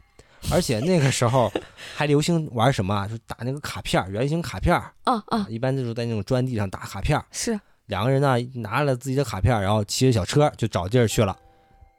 [0.51, 1.53] 而且那个时候
[1.95, 3.07] 还流行玩什么啊？
[3.07, 4.75] 就打那个卡片，圆形卡片。
[5.05, 5.47] 啊啊！
[5.49, 7.23] 一般就是在那种砖地上打卡片。
[7.31, 11.37] 是两个人呢，拿了自己的卡片，然后骑着小车就找地儿去了。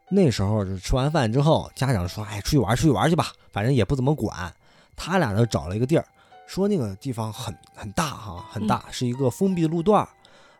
[0.10, 4.52] 那时候就吃完饭之后，家长说：“哎，出去玩，出去玩去吧，反正也不怎么管。”
[4.98, 6.06] 他俩呢找了一个地儿，
[6.48, 10.08] 说那个地方很很大哈，很大，是一个封闭的路段。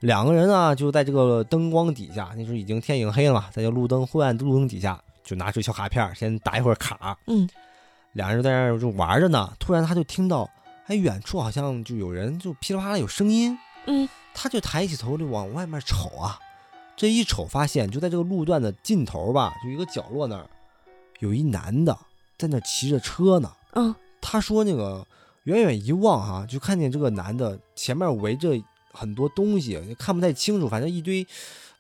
[0.02, 7.18] 两个人呢就在这个灯光底下，那时候已经天已经黑了嘛，在这路灯昏暗路灯底下，就拿出小卡片，先打一会儿卡。
[7.28, 7.50] 嗯。
[8.14, 10.50] 两人在那儿就玩着呢，突然他就听到，
[10.88, 16.38] 哎，远处好像就有人就噼里啪啦有声音，嗯，他就抬起头就往外面瞅啊，
[16.98, 20.46] 这一瞅发现就在这个路段的尽头吧，就一个角落那儿，
[21.20, 21.98] 有一男的
[22.38, 23.50] 在那骑着车呢。
[23.76, 25.08] 嗯，他说那个
[25.44, 28.50] 远远一望哈、就看见这个男的前面围着
[28.94, 31.26] 很多东西，也看不太清楚，反正一堆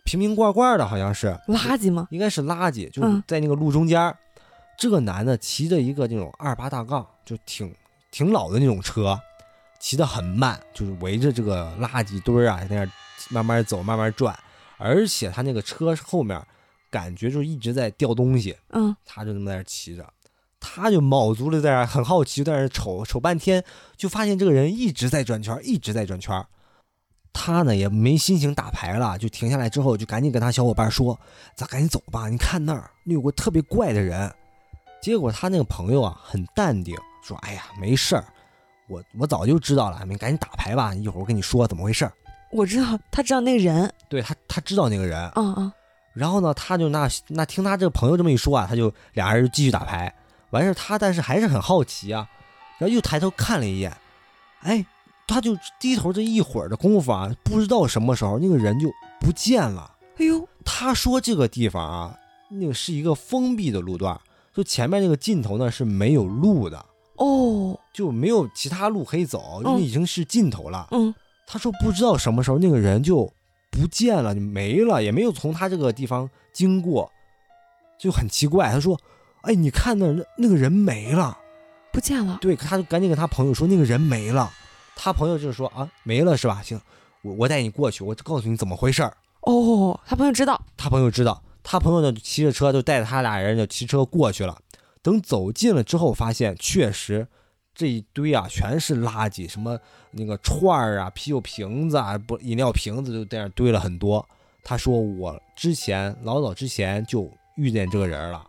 [0.03, 2.07] 瓶瓶罐罐的，好像是垃圾吗？
[2.11, 4.17] 应该是垃圾，就在那个路中间儿。
[4.77, 7.71] 这个男的骑着一个那种二八大杠，就挺
[8.09, 9.19] 挺老的那种车，
[9.79, 12.89] 骑得很慢，就是围着这个垃圾堆儿啊，在那儿
[13.29, 14.35] 慢慢走，慢慢转。
[14.77, 16.41] 而且他那个车后面
[16.89, 20.03] 感觉就一直在掉东西，嗯，他就那么在那儿骑着，
[20.59, 23.63] 他就卯足了在那儿很好奇，在那儿瞅瞅半天，
[23.95, 26.47] 就发现这个人一直在转圈，一直在转圈儿。
[27.33, 31.19] 他呢也没心情打牌了，就停下来之后就赶紧跟他小伙伴说
[31.55, 34.31] ：“咱赶紧走吧，你看那儿有个特别怪的人。”
[35.01, 38.23] 结果他那个朋友啊很淡定，说：“哎呀，没事儿，
[38.87, 42.07] 我我早就知道了，你赶紧打牌吧，一会儿我跟你说怎么回事。
[42.51, 45.71] 我知道，他知道那个人。”对他他知道那个人，嗯嗯，
[46.13, 50.13] 然后呢，他就那那听他这个朋友这么一说啊，他就俩人就继续打牌。
[50.51, 52.29] 完事儿他但是还是很好奇啊，
[52.77, 53.95] 然后又抬头看了一眼，
[54.63, 54.85] 哎，
[55.31, 59.89] 他就低头这一会儿的功夫啊，不知道什么时候那个人就不见了。
[60.17, 62.15] 哎呦，他说这个地方啊，
[62.49, 64.19] 那个是一个封闭的路段，
[64.53, 70.89] 就前面那个尽头呢是没有路的，哦，就没有其他路可以走，因为嗯已经是尽头了。
[70.91, 71.15] 嗯，
[71.47, 73.31] 他说不知道什么时候那个人就
[73.71, 77.09] 不见了，就没了，也没有从他这个地方经过，
[77.97, 78.69] 就很奇怪。
[78.69, 78.99] 他说
[79.43, 81.37] ：“哎，你看那儿那那个人没了。
[81.93, 82.37] 不见了”。
[82.41, 84.51] 对，他就赶紧跟他朋友说那个人没了。
[85.03, 86.61] 他朋友就是说啊，没了是吧？
[86.61, 86.79] 行，
[87.23, 89.17] 我我带你过去，我告诉你怎么回事儿。
[89.39, 90.63] 哦，他朋友知道。
[90.77, 94.55] 他朋友知道，他朋友呢就骑着车就带着他俩人就骑车过去了。
[95.01, 97.27] 等走近了之后，发现确实
[97.73, 99.75] 这一堆啊全是垃圾，什么
[100.11, 104.23] 那个串儿啊、啤酒瓶子啊、不饮料瓶子就在那儿堆了很多。
[104.63, 108.45] 他说我之前老早之前就遇见这个人了，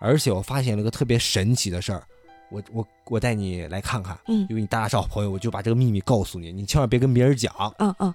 [0.00, 2.06] 而且我发现了个特别神奇的事儿。
[2.50, 7.52] 我我我带你来看看，嗯因为你大家是好朋友，我就把这个秘密告诉你，你千万别跟别人讲。
[7.78, 8.14] 嗯嗯，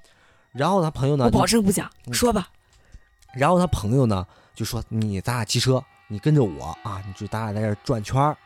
[0.52, 1.90] 然后他朋友呢，我保证不讲。
[2.06, 2.50] 嗯说吧。
[3.34, 8.38] 然后他朋友呢就说：“你咱俩骑车，你跟着我啊，你就咱俩在这儿转圈儿。”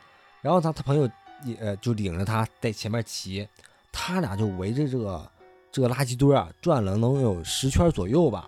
[0.42, 1.10] 然后他他朋友
[1.44, 3.48] 也呃就领着他在前面骑，
[3.92, 5.28] 他俩就围着这个
[5.72, 8.48] 这个垃圾堆啊转了能有十圈左右吧。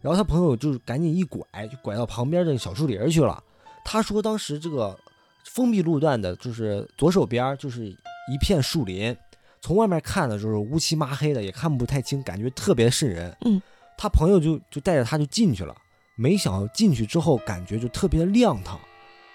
[0.00, 3.40] 然后他朋友就赶紧一拐，就拐到旁边这个小树林儿去了。
[3.84, 4.98] 他说当时这个
[5.48, 9.16] 封闭路段的就是左手边儿就是一片树林，
[9.60, 13.34] 从外面看的就是乌漆麻黑的，也看不太清，感觉特别瘆人。
[13.40, 13.60] 嗯，
[13.96, 15.74] 他朋友就就带着他就进去了。
[16.14, 18.78] 没想到进去之后，感觉就特别的亮堂，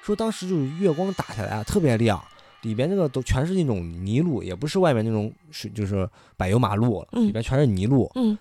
[0.03, 2.23] 说当时就是月光打下来啊，特别亮，
[2.61, 7.25] 里边那个都全是那种泥路，也不是外面那种是就是柏油马路，嗯。
[7.25, 8.37] 里边全是泥路，嗯，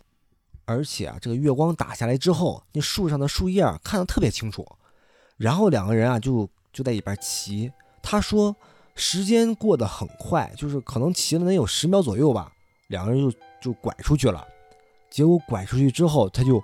[0.65, 4.67] 而且啊，这个月光打下来之后，那树上的树叶啊看得特别清楚，
[5.37, 7.71] 然后两个人啊就就在一边骑，
[8.03, 8.55] 他说
[8.95, 12.53] 时间过得很快，就是可能骑了能有十秒左右吧，
[12.89, 14.47] 两个人就就拐出去了，
[15.11, 16.63] 结果拐出去之后，他就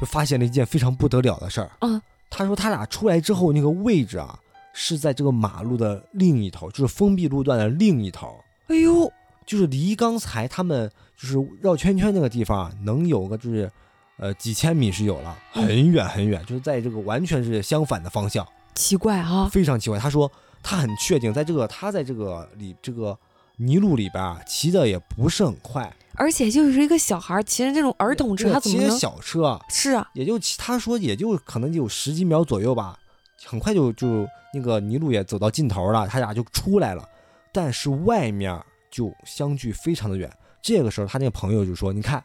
[0.00, 1.70] 就发现了一件非常不得了的事儿。
[1.80, 4.38] 嗯，他说他俩出来之后，那个位置啊
[4.72, 9.12] 是在这个马路的另一头，就是封闭路段的另一头，哎呦，
[9.44, 13.70] 就是离刚才他们就是绕圈圈那个地方啊，能有个就是
[14.16, 18.46] 呃几千米是有了，嗯很远很远，就是在这个完全是相反的方向，
[18.80, 19.48] 奇怪啊。
[19.52, 19.98] 非常奇怪。
[19.98, 20.30] 他说
[20.62, 23.18] 他很确定，在这个他在这个里这个
[23.56, 28.98] 泥路里边啊，骑的也不是很快，而且就是一个小孩儿骑着这种儿童车，他怎么骑？
[28.98, 29.60] 小车？
[29.68, 32.98] 是啊，也就他说也就可能有十几秒左右吧，
[33.44, 37.06] 很快就就那个泥路也走到尽头了，他俩就出来了，
[37.52, 38.58] 但是外面
[38.90, 40.30] 就相距非常的远。
[40.62, 42.22] 这个时候他那个朋友就说：“你看，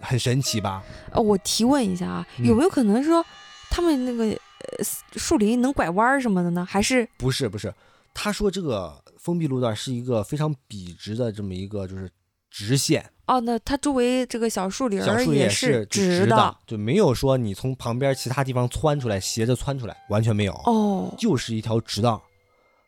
[0.00, 0.82] 很神奇吧？
[1.10, 3.24] 呃，我提问一下啊，嗯有没有可能说
[3.70, 4.51] 他们那个呃
[5.16, 6.64] 树林能拐弯儿什么的呢？
[6.64, 7.72] 还是不是不是，
[8.14, 12.10] 他说这个封闭路段是一个非常笔直的这么一个就是
[12.50, 20.52] 直线，哦，那它周围这个小树林儿小树也是直的就没有说你从旁边其他地方窜出来斜着窜出来，完全没有。
[20.66, 22.22] 哦，就是一条直道。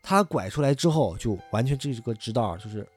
[0.07, 2.87] 他拐出来之后，就完全这个直道就是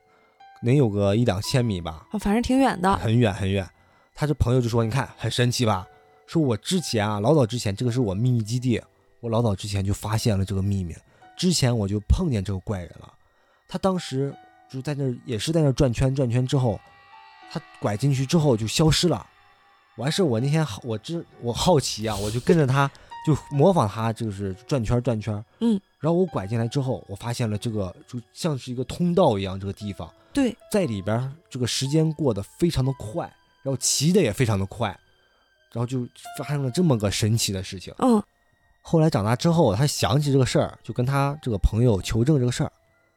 [0.62, 2.96] 能有个一两千米吧，啊反正挺远的。
[2.98, 3.66] 很远很远。
[4.14, 5.86] 他这朋友就说：“你看，很神奇吧？
[6.28, 8.78] 说我之前啊，老早之前这个是我秘密基地，
[9.20, 10.94] 我老早之前就发现了这个秘密，
[11.38, 13.10] 之前我就碰见这个怪人了。
[13.66, 14.34] 他当时
[14.70, 16.78] 就在那儿，也是在那儿转圈转圈之后，
[17.50, 19.26] 他拐进去之后就消失了。
[19.96, 22.90] 完事，我那天好，我知我好奇啊，我就跟着他，
[23.26, 25.42] 就模仿他，就是转圈转圈。
[25.60, 33.24] 嗯，然后我拐进来之后，我发现了这个就像是一个通道一样，这个地方对，在里边这个时间过得非常的快，
[33.62, 34.94] 然后骑的也非常的快。
[35.72, 36.06] 然后就
[36.38, 37.94] 发生了这么个神奇的事情。
[37.98, 38.22] 嗯
[38.80, 42.72] 后来长大之后，他想起这个事儿，就跟他这个朋友求证这个事儿，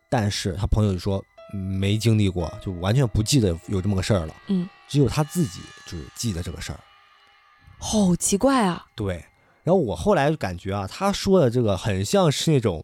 [0.09, 1.23] 但是他朋友就说
[1.53, 4.35] 嗯没经历过，就完全不记得有这么个事儿了。
[4.47, 6.79] 嗯，只有他自己就是记得这个事儿。
[7.77, 8.85] 好奇怪啊！
[8.97, 9.23] 对，
[9.63, 12.83] 然后我后来就感觉啊，他说的这个很像是那种，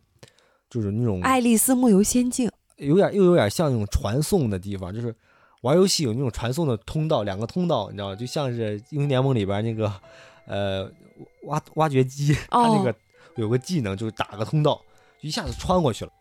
[0.70, 5.14] 就是那种爱丽丝梦游仙境，有点又有点像那种传送的地方，就是
[5.62, 8.16] 玩游戏有那种传送的通道，两个通道，你知道吗？
[8.16, 9.92] 就像是英雄联盟里边那个
[10.46, 10.90] 呃
[11.44, 12.94] 挖挖掘机，他那个
[13.36, 14.80] 有个技能就是打个通道，
[15.22, 16.12] 一下子穿过去了。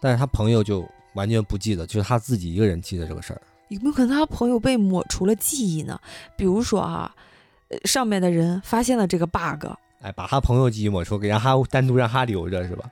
[0.00, 3.42] 但是他朋友就完全不记得，就是他自己一个人记得这个事儿。
[3.68, 6.00] 有没有可能他朋友被抹除了记忆呢？
[6.36, 7.12] 比如说啊，
[7.68, 9.66] 呃上面的人发现了这个 bug，
[10.00, 12.88] 哎，把他朋友记忆抹除，给让他单独让他留着是吧？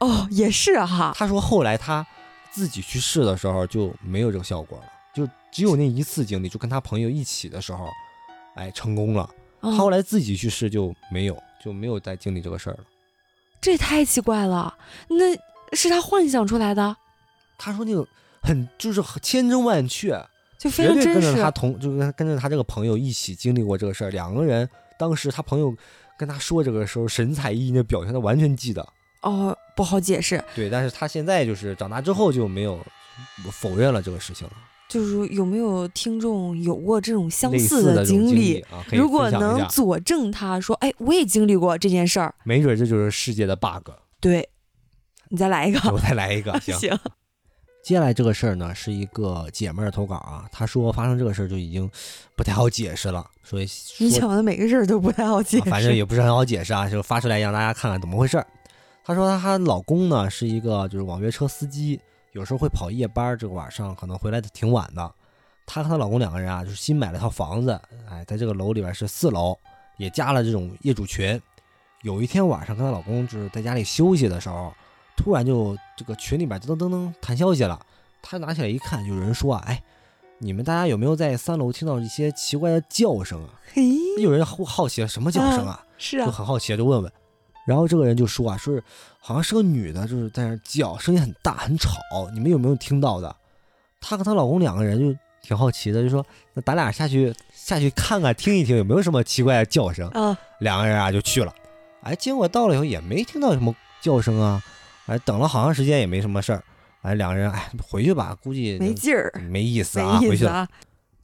[0.00, 2.04] 哦，也是哈，他说后来他
[2.50, 4.84] 自己去试的时候就没有这个效果了，
[5.14, 7.88] 就只有那一次经历，就跟他朋友一起的时候，
[8.54, 9.28] 哎，成功了。
[9.60, 12.80] 他后来自己去试就没有，就没有再经历这个事儿了。
[13.60, 14.72] 这也太奇怪了，
[15.08, 15.36] 那
[15.76, 16.96] 是他幻想出来的，
[17.58, 18.06] 他说那个
[18.40, 20.16] 很就是千真万确，
[20.56, 21.50] 就非常真实跟着他。
[21.50, 24.10] 同就跟跟着他这个朋友一起经历过这个事儿。
[24.10, 25.74] 两个人当时他朋友
[26.16, 28.88] 跟他说这个时候神采奕奕的表现，他完全记得。
[29.22, 32.78] 哦，不好解释，对，但是他现在就是长大之后就没有
[33.50, 34.52] 否认了这个事情了。
[34.88, 38.60] 就是有没有听众有过这种相似似的经经历？
[38.62, 43.90] 啊，如果能佐证他说，哎，我也经历过这件事儿，没准这就是世界的 bug。
[44.20, 44.48] 对，
[45.28, 46.74] 你再来一个， 我再来一个， 行。
[46.76, 46.98] 行，
[47.84, 51.90] 接下来这个事儿呢，是一个姐妹儿投稿啊，她说发生这个事儿就已经
[52.34, 53.66] 不太好解释了，所以、
[53.98, 58.46] 你讲的每个事儿都不太好解释，啊反正也不是很好解释啊，就发出来让大家看看怎么回事儿。
[59.04, 61.98] 她说她老公呢是一个就是网约车司机，
[62.38, 65.12] 有时候会跑夜班儿，这个晚上可能回来的挺晚的。
[65.66, 67.78] 她和她老公两个人啊，就是新买了套房子，
[68.08, 69.58] 哎，在这个楼里边是四楼，
[69.96, 71.40] 也加了这种业主群。
[72.02, 74.72] 有一天晚上跟她老公就是在家里休息的时候，
[75.16, 77.84] 突然就这个群里边噔噔噔弹消息了。
[78.22, 79.82] 她拿起来一看，有人说啊，哎，
[80.38, 83.50] 你们大家有没有在三楼听到一些奇怪的叫声啊？
[83.74, 83.82] 嘿，
[84.20, 85.84] 有人好好奇什么叫声啊？
[85.98, 87.12] 是啊，就很好奇，就问问。
[87.68, 88.82] 然后这个人就说啊，说是
[89.20, 91.90] 好像是个女的，就是在那叫，声音很大很吵，
[92.32, 93.36] 你们有没有听到的？
[94.00, 100.08] 她和她老公两个人就挺好奇的，就说那咱俩下去下去看看，听一听有没有什么奇怪的叫声。
[100.08, 101.54] 啊，两个人啊就去了，
[102.00, 104.62] 哎，结果到了以后也没听到什么叫声啊，
[105.04, 106.64] 哎，等了好长时间也没什么事儿，
[107.02, 110.48] 哎，两个人哎回去吧，估计没劲儿，没意思啊，回去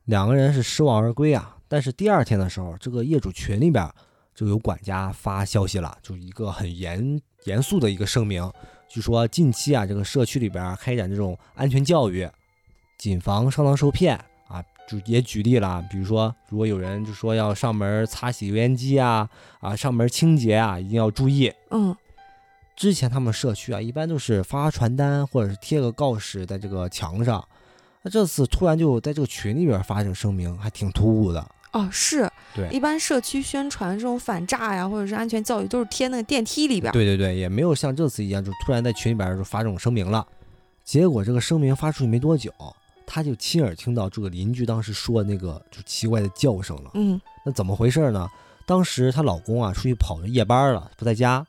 [0.05, 1.57] 两个人是失望而归啊。
[1.69, 3.91] 但是第二天的时候，这个业主群里边
[4.35, 8.51] 就有管家发消息了，就一个很严严肃的一个声明，
[8.89, 12.29] 据说近期啊，这个社区里边开展这种安全教育，
[12.99, 14.17] 谨防上当受骗
[14.49, 14.63] 啊。
[14.87, 19.27] 就也举例了，比如说，如果有人就说要上门擦洗油烟机啊，
[19.61, 21.51] 啊，上门清洁啊，一定要注意。
[21.71, 21.97] 嗯，
[22.77, 27.43] 之前他们社区啊，一般都是发传单或者是贴个告示在这个墙上，
[28.03, 31.51] 那这次突然就在这个群里边发这个声明，还挺突兀的。
[31.75, 40.27] 哦，是，对一般社区宣传这种反诈呀，或者是安全教育，都是贴那个电梯里边，对对对，也没有像这次一样，就突然在群里边就发这种声明了。
[40.85, 42.53] 结果这个声明发出去没多久，
[43.07, 46.93] 他就亲耳听到这个邻居当时说的那个就奇怪的叫声了。
[46.95, 48.29] 嗯，那怎么回事呢？
[48.67, 51.45] 当时她老公啊出去跑夜班了，不在家，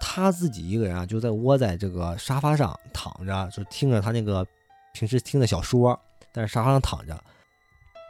[0.00, 4.46] 她自己一个人啊就在窝在这个沙发上躺着，就听着她那个
[4.92, 5.98] 平时听的小说，
[6.32, 7.24] 在沙发上躺着。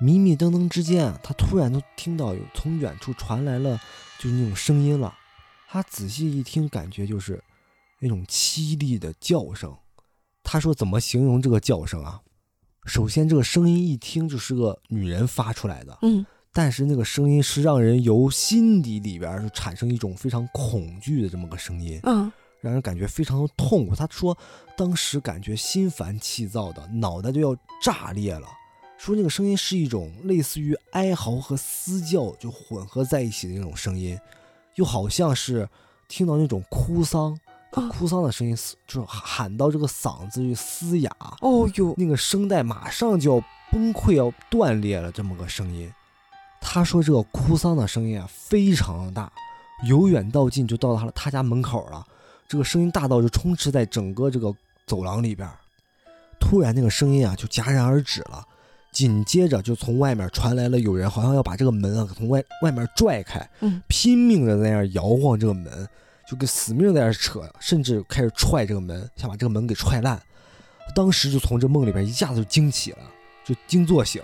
[0.05, 3.81] 迷迷瞪瞪之间啊，她突然就听到有从远处传来了
[4.19, 5.15] 就是那种声音了。
[5.67, 7.43] 他仔细一听，感觉就是
[8.01, 9.75] 那种凄厉的叫声。
[10.43, 12.21] 他说怎么形容这个叫声啊？
[12.85, 22.31] 首先，这个声音一听就是个女人发出来的，嗯，但是那个声音是让人由心底里边儿就产生一种非常恐惧的这么个声音，嗯，
[22.61, 23.97] 让人感觉非常的痛苦。
[23.97, 24.37] 他说，
[24.77, 28.47] 当时感觉心烦气躁的，脑袋都要炸裂了。
[28.97, 34.19] 说那个声音是一种类似于哀嚎和嘶叫就混合在一起的那种声音，
[34.77, 35.69] 又好像是
[36.09, 37.39] 听到那种哭丧，
[37.73, 45.93] 嗯哭丧的声音，就是喊到这个嗓子就嘶哑，哦哟，那个声带马上就要崩溃、要断裂了，这么个声音。
[46.61, 49.31] 他说这个哭丧的声音啊非常的大，
[49.87, 52.07] 由远到近就到他他家门口了。
[52.49, 54.55] 这个声音大到就充斥在整个这个
[54.87, 55.47] 走廊里边。
[56.41, 58.47] 突然那个声音啊就戛然而止了，
[58.95, 65.87] 紧接着就从外面传来了有人好像要把这个门啊从外外面拽开，嗯，拼命的在那儿摇晃这个门，
[66.27, 70.23] 就跟死命在那儿扯，甚至开始踹这个门，想把这个门给踹烂。
[70.95, 72.99] 当时就从这梦里边一下子就惊起了，
[73.45, 74.23] 就惊坐醒。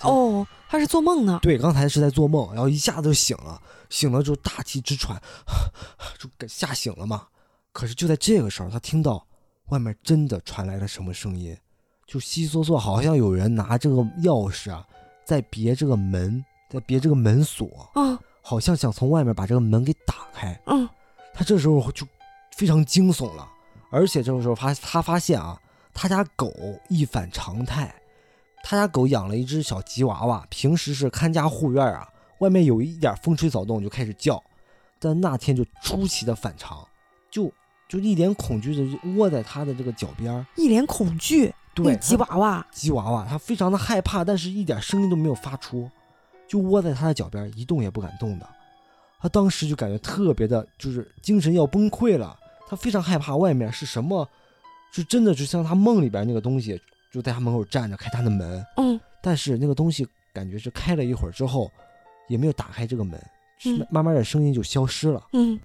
[0.00, 1.38] 哦，他是做梦呢。
[1.40, 5.22] 对，刚才是在做梦，然后一下子就醒了，醒了之后大气直喘，
[6.18, 7.28] 就给吓醒了嘛。
[7.72, 9.24] 可是就在这个时候，他听到
[9.68, 11.56] 外面真的传来了什么声音，
[12.06, 14.86] 就悉嗦嗦，好像有人拿这个钥匙啊，
[15.24, 20.60] 在别这个门，在别这个门锁，嗯好像想从外面把这个门给打开。
[20.66, 20.86] 嗯，
[21.32, 22.06] 他这时候就
[22.54, 23.48] 非常惊悚了，
[23.90, 25.58] 而且这个时候发他发现啊，
[25.94, 26.52] 他家狗
[26.88, 27.94] 一反常态，
[28.62, 32.06] 他家狗养了一只小吉娃娃，平时是看家护院啊，
[32.40, 34.42] 外面有一点风吹草动就开始叫，
[34.98, 36.86] 但那天就出奇的反常，
[37.30, 37.50] 就
[37.88, 41.54] 就一脸恐惧的窝在他的这个脚边，一脸恐惧。
[41.74, 45.90] 对，吉娃娃，吉娃娃，他非常的害怕，但是一点声音都没有发出，
[46.46, 48.48] 就窝在他的脚边，一动也不敢动的。
[49.20, 52.38] 他当时就感觉特别的，就是精神要崩溃了。
[52.68, 54.28] 他非常害怕外面是什么，
[54.92, 61.70] 就真的就像他梦里边那个东西，就在他门口站着开他的门，嗯但是那个东西感觉是开了一会儿之后，
[62.28, 63.18] 也没有打开这个门，
[63.64, 65.26] 嗯慢慢的声音就消失了。
[65.32, 65.58] 嗯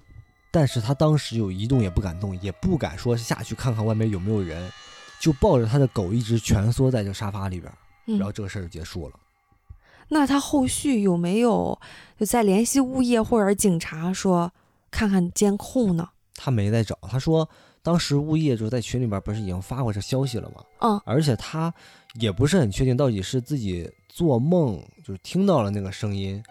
[0.52, 4.72] 但是他当时有一动也不敢动，也不敢说下去看看外面有没有人，
[5.20, 7.72] 就抱着他的狗一直蜷缩在这个沙发里边。
[8.08, 8.18] 嗯。
[8.18, 9.16] 然后这个事儿就结束了。
[10.08, 11.80] 那他后续有没有
[12.20, 14.52] 就再联系物业或者警察说
[14.90, 16.10] 看看监控呢？
[16.34, 17.48] 他没在找，他说
[17.84, 20.64] 当时物业就在群里边不是已经发过这消息了吗？
[20.80, 21.72] 嗯而且他
[22.16, 26.42] 也不是很确定到底是自己做梦就是听到了那个声音，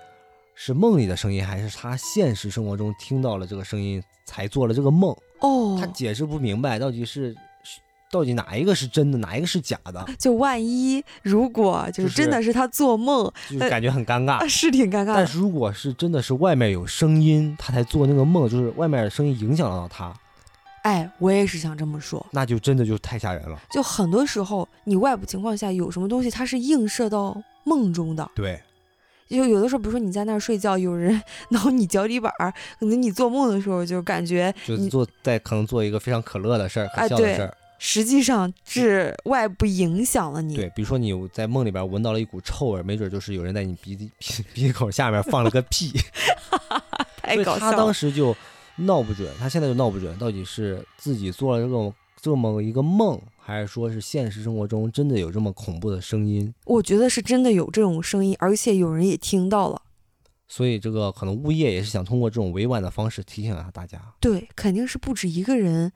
[0.55, 5.17] 是梦里的声音，还是他现实生活中听到了这个声音才做了这个梦。
[5.41, 7.37] 哦他，解释不明白到底是是
[8.11, 14.49] 到底哪一个是真的，哪一个是假的， 就万一如果就就是是真的是他做梦，就是感觉很尴尬啊，。
[14.49, 15.15] 是挺尴尬的。
[15.15, 20.15] 但是如果是真的是外面有声音，他才做那个梦，就是外面的声音影响到他，
[20.83, 22.25] 哎，我也是想这么说。
[22.31, 23.61] 那就真的就太吓人了。
[23.71, 28.31] 就很多时候，你外部情况下有什么东西，它是映射到梦中的。
[28.35, 28.59] 对，
[29.29, 32.51] 就有的时候，比如说你在那儿睡觉，有人挠你脚底板儿，
[32.81, 37.55] 可能你做梦的时候就感觉你就是做在可能做一个非常可乐的事儿、可笑的事儿。
[37.79, 40.57] 实际上是外部影响了你。
[40.57, 45.93] 对，比如说你在梦里边闻到了一股臭味儿，没准就是有人在你鼻子鼻鼻孔下面放了个屁。
[47.23, 47.73] 太搞笑了。
[47.73, 48.35] 他当时就
[48.77, 56.53] 闹不准，他现在就闹不准，到底是自己做了这种这么一个梦，还是说是现实生活中真的有这么恐怖的声音？
[56.65, 59.83] 我觉得是真的有这种声音，而且有人也听到了。
[60.49, 64.01] 所以这个可能物业也是想通过这种委婉的方式提醒一下大家。
[64.19, 65.93] 对，肯定是不止一个人。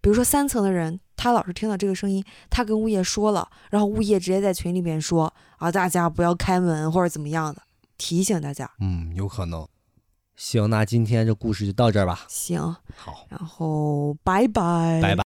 [0.00, 7.62] 比如说三层的人，他老是听到这个声音，他跟物业说了，然后物业直接在群里面说啊，大家不要开门或者怎么样的，
[7.96, 8.68] 提醒大家。
[8.80, 9.64] 嗯，有可能。
[10.34, 12.24] 行，那今天这故事就到这儿吧。
[12.26, 15.22] 行，好，然后拜拜，拜拜。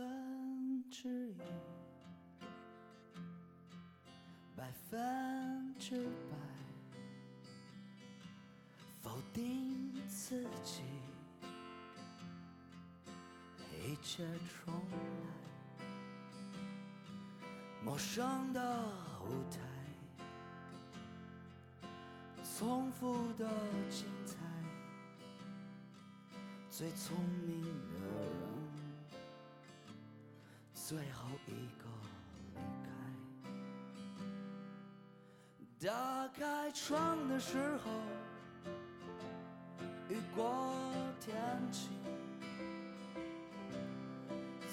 [0.00, 1.36] 分之一，
[4.56, 6.36] 百分之百，
[9.02, 10.80] 否定自己，
[13.70, 15.84] 一切重来，
[17.84, 18.88] 陌生的
[19.20, 19.58] 舞台，
[22.42, 23.46] 重复的
[23.90, 24.38] 精彩，
[26.70, 27.14] 最聪
[27.46, 27.68] 明的
[28.22, 28.29] 人。
[30.90, 31.86] 最后一个
[32.56, 32.90] 离开。
[35.86, 37.92] 打开窗的时候，
[40.08, 40.82] 雨过
[41.20, 41.36] 天
[41.70, 41.92] 晴。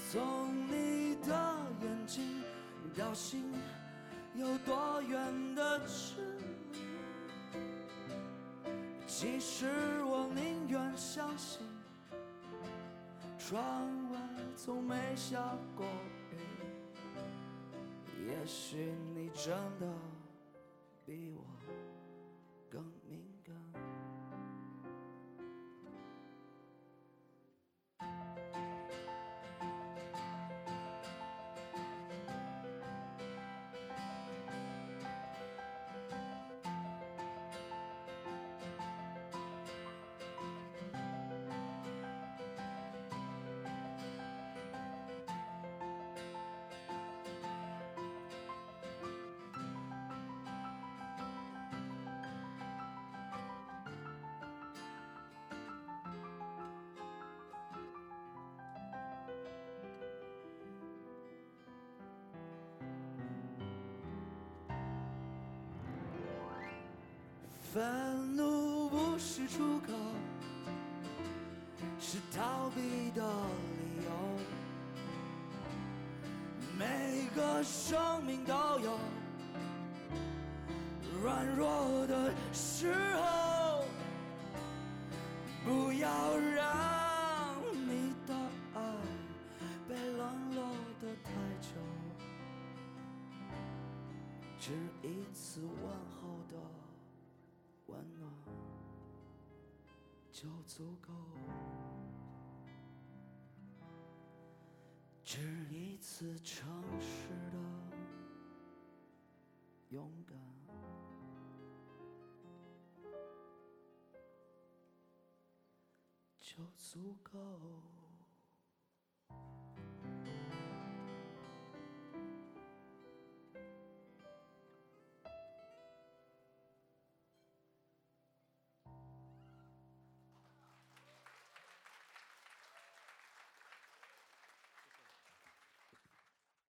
[0.10, 2.42] 从你的眼睛
[2.98, 3.54] 到心，
[4.34, 6.16] 有多远的距
[6.74, 6.80] 离？
[9.06, 11.62] 其实我宁愿相信。
[13.38, 13.62] 窗
[14.12, 14.18] 外
[14.58, 15.86] 从没下过
[16.32, 16.38] 雨，
[18.28, 19.88] 也许你真的
[21.06, 21.46] 比我
[22.68, 23.27] 更明
[67.78, 69.94] 愤怒不是出口，
[72.00, 74.10] 是逃避的理由。
[76.76, 78.98] 每个生命都有
[81.22, 83.86] 软弱的时候，
[85.64, 88.34] 不要让你的
[88.74, 88.82] 爱
[89.88, 90.64] 被冷落
[91.00, 91.30] 的太
[91.62, 91.78] 久，
[94.60, 94.72] 只
[95.04, 96.58] 一次问候的
[100.40, 101.12] 就足够。
[105.24, 107.58] 只一次诚实的
[109.90, 110.38] 勇敢，
[116.40, 117.40] 就足够。